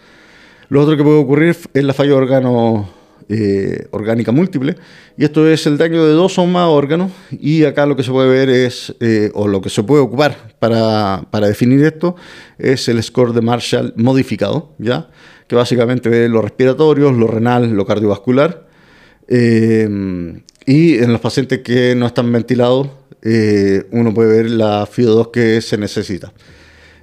[0.70, 2.97] Lo otro que puede ocurrir es la falla de órgano
[3.30, 4.78] eh, orgánica múltiple.
[5.18, 7.12] Y esto es el daño de dos o más órganos.
[7.32, 10.54] Y acá lo que se puede ver es, eh, o lo que se puede ocupar
[10.60, 12.16] para, definir esto,
[12.58, 15.10] es el score de Marshall modificado, ¿ya?
[15.48, 18.66] que básicamente ve lo respiratorio, lo renal, lo cardiovascular.
[19.28, 22.88] Eh, y en los pacientes que no están ventilados,
[23.92, 26.32] uno puede ver la FIO2 que se necesita.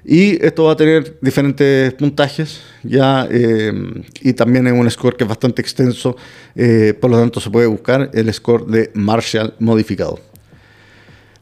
[0.07, 3.73] Y esto va a tener diferentes puntajes ya eh,
[4.21, 6.15] y también es un score que es bastante extenso,
[6.55, 10.19] eh, por lo tanto se puede buscar el score de Marshall modificado.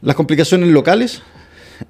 [0.02, 1.22] Las complicaciones locales,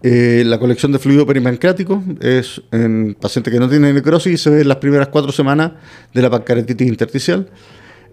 [0.01, 4.61] eh, la colección de fluido peripancreático es en pacientes que no tienen necrosis se ve
[4.61, 5.74] en las primeras cuatro semanas
[6.11, 7.49] de la pancreatitis intersticial.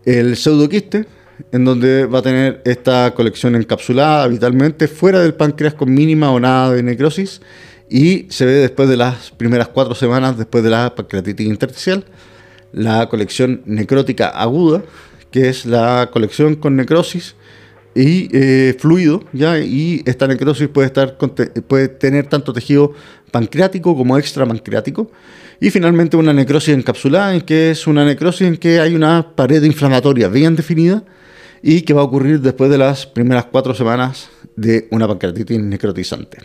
[0.04, 1.06] El pseudoquiste,
[1.50, 6.38] en donde va a tener esta colección encapsulada habitualmente fuera del páncreas con mínima o
[6.38, 7.40] nada de necrosis
[7.90, 12.04] y se ve después de las primeras cuatro semanas después de la pancreatitis intersticial
[12.72, 14.82] la colección necrótica aguda,
[15.30, 17.34] que es la colección con necrosis
[17.94, 19.58] y eh, fluido, ¿ya?
[19.58, 22.92] y esta necrosis puede, estar, puede tener tanto tejido
[23.30, 25.10] pancreático como extrapancreático.
[25.60, 29.62] Y finalmente una necrosis encapsulada, en que es una necrosis en que hay una pared
[29.62, 31.04] inflamatoria bien definida
[31.62, 36.38] y que va a ocurrir después de las primeras cuatro semanas de una pancreatitis necrotizante.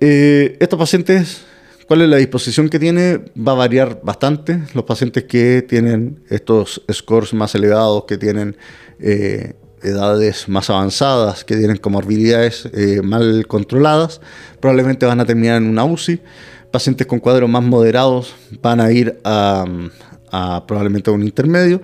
[0.00, 1.46] Eh, estos pacientes
[1.86, 3.20] ¿Cuál es la disposición que tiene?
[3.36, 4.60] Va a variar bastante.
[4.74, 8.56] Los pacientes que tienen estos scores más elevados, que tienen
[8.98, 14.20] eh, edades más avanzadas, que tienen comorbilidades eh, mal controladas,
[14.58, 16.20] probablemente van a terminar en una UCI.
[16.72, 19.64] Pacientes con cuadros más moderados van a ir a,
[20.66, 21.80] probablemente a un intermedio.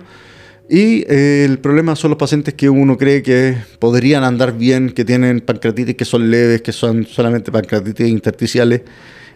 [0.69, 5.03] Y eh, el problema son los pacientes que uno cree que podrían andar bien, que
[5.03, 8.81] tienen pancreatitis que son leves, que son solamente pancreatitis intersticiales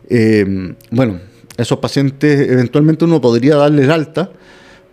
[0.10, 1.20] eh, bueno,
[1.58, 4.32] esos pacientes eventualmente uno podría darle el alta,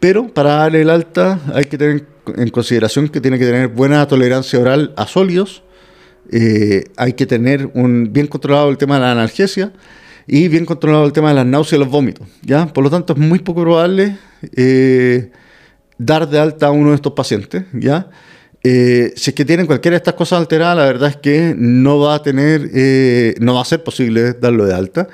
[0.00, 2.06] pero para darle el alta hay que tener
[2.36, 5.62] en consideración que tiene que tener buena tolerancia oral a sólidos,
[6.30, 9.72] eh, hay que tener un, bien controlado el tema de la analgesia
[10.26, 12.26] y bien controlado el tema de las náuseas y los vómitos.
[12.42, 12.66] ¿ya?
[12.66, 14.16] Por lo tanto, es muy poco probable
[14.56, 15.30] eh,
[15.98, 17.64] dar de alta a uno de estos pacientes.
[17.72, 18.08] ¿ya?
[18.62, 21.98] Eh, si es que tienen cualquiera de estas cosas alteradas, la verdad es que no
[21.98, 25.08] va a tener, eh, no va a ser posible darlo de alta.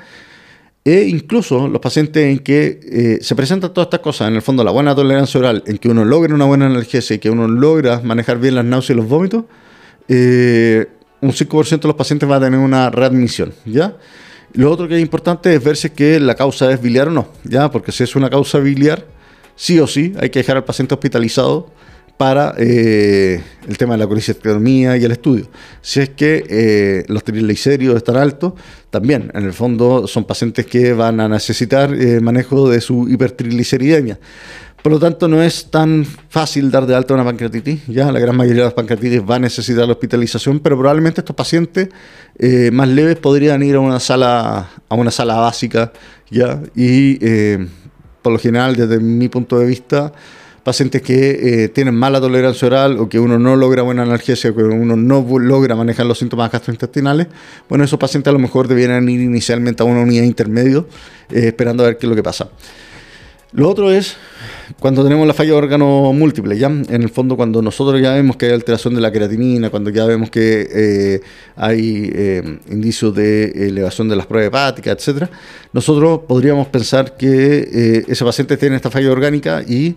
[0.83, 4.63] E incluso los pacientes en que eh, se presentan todas estas cosas, en el fondo
[4.63, 7.99] la buena tolerancia oral, en que uno logra una buena analgesia y que uno logra
[7.99, 9.43] manejar bien las náuseas y los vómitos,
[10.09, 13.95] un 5% de los pacientes va a tener una readmisión, ¿ya?
[14.53, 17.11] Lo otro que es importante es ver si es que la causa es biliar o
[17.11, 17.69] no, ¿ya?
[17.69, 19.05] Porque si es una causa biliar,
[19.61, 21.69] sí o sí hay que dejar al paciente hospitalizado
[22.17, 25.47] para eh, el tema de la colicectomía y el estudio.
[25.81, 28.53] Si es que eh, los triglicéridos están altos,
[28.89, 34.19] también en el fondo son pacientes que van a necesitar eh, manejo de su hipertrigliceridemia.
[34.81, 37.85] Por lo tanto, no es tan fácil dar de alta una pancreatitis.
[37.85, 41.35] Ya la gran mayoría de las pancreatitis va a necesitar la hospitalización, pero probablemente estos
[41.35, 41.89] pacientes
[42.71, 45.93] más leves podrían ir a una sala, a una sala básica,
[46.31, 47.19] ya y
[48.21, 50.13] por lo general, desde mi punto de vista,
[50.63, 54.55] pacientes que eh, tienen mala tolerancia oral o que uno no logra buena analgesia o
[54.55, 57.27] que uno no logra manejar los síntomas gastrointestinales,
[57.67, 60.87] bueno, esos pacientes a lo mejor debieran ir inicialmente a una unidad intermedio
[61.29, 62.49] eh, esperando a ver qué es lo que pasa.
[63.53, 64.15] Lo otro es
[64.79, 68.37] cuando tenemos la falla de órgano múltiple, ya en el fondo cuando nosotros ya vemos
[68.37, 71.21] que hay alteración de la creatinina, cuando ya vemos que eh,
[71.57, 75.29] hay indicios de elevación de las pruebas hepáticas, etcétera,
[75.73, 79.95] nosotros podríamos pensar que ese paciente tiene esta falla orgánica y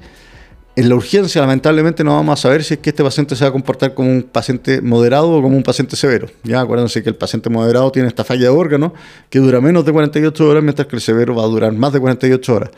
[0.77, 3.51] en la urgencia, lamentablemente, no vamos a saber si es que este paciente se va
[3.51, 6.29] a comportar como un paciente moderado o como un paciente severo.
[6.43, 8.93] Ya acuérdense que el paciente moderado tiene esta falla de órgano
[9.31, 12.01] que dura menos de 48 horas, mientras que el severo va a durar más de
[12.01, 12.71] 48 horas.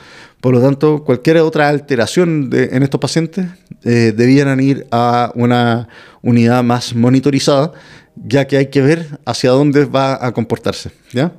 [0.43, 3.47] Por lo tanto, cualquier otra alteración en estos pacientes
[3.83, 5.89] eh, debieran ir a una
[6.21, 7.73] unidad más monitorizada,
[8.15, 10.91] ya que hay que ver hacia dónde va a comportarse.
[11.13, 11.33] ¿ya?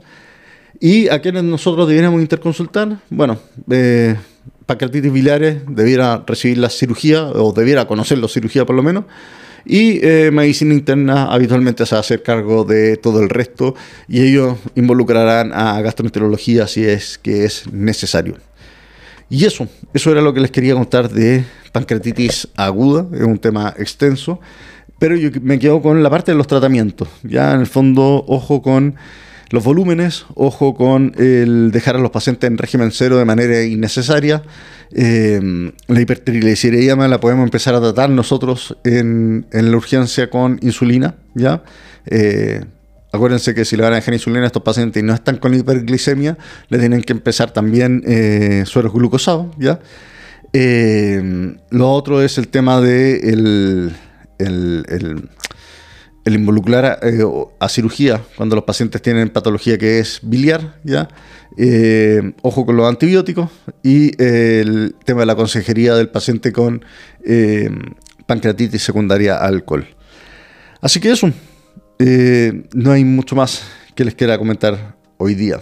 [0.79, 2.97] ¿Y a quienes nosotros debiéramos interconsultar?
[3.11, 3.37] Bueno,
[3.69, 4.15] eh,
[4.67, 9.05] pancreatitis biliares debiera recibir la cirugía o debiera conocer la cirugía por lo menos.
[9.65, 13.75] Y eh, medicina interna habitualmente se va a hacer cargo de todo el resto
[14.07, 18.35] y ellos involucrarán a gastroenterología si es que es necesario.
[19.29, 21.43] Y eso, eso era lo que les quería contar de
[21.73, 24.39] pancreatitis aguda, es un tema extenso,
[24.99, 27.09] pero yo me quedo con la parte de los tratamientos.
[27.23, 28.95] Ya en el fondo, ojo con
[29.49, 34.43] los volúmenes, ojo con el dejar a los pacientes en régimen cero de manera innecesaria.
[34.91, 41.63] Eh, la hipertrigliceridemia la podemos empezar a tratar nosotros en, la urgencia con insulina, ¿ya?
[42.05, 42.63] Eh,
[43.11, 45.53] acuérdense que si le van a dejar insulina a estos pacientes y no están con
[45.53, 46.37] hiperglicemia,
[46.69, 49.79] le tienen que empezar también eh, sueros glucosados, ¿ya?
[51.69, 53.95] lo otro es el tema de el
[54.39, 55.29] el
[56.35, 57.23] involucrar eh,
[57.59, 61.07] a, cirugía cuando los pacientes tienen patología que es biliar, ¿ya?
[61.57, 63.49] Eh, ojo con los antibióticos
[63.83, 66.83] y eh, el tema de la consejería del paciente con
[68.25, 69.87] pancreatitis secundaria al alcohol.
[70.81, 71.31] Así que eso,
[72.73, 73.63] no hay mucho más
[73.95, 75.59] que les quiera comentar hoy día.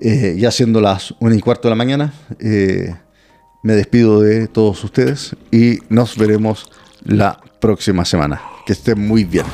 [0.00, 5.78] ya siendo las una y cuarto de la mañana, me despido de todos ustedes y
[5.88, 6.70] nos veremos
[7.04, 8.40] la próxima semana.
[8.66, 9.46] Que estén muy bien.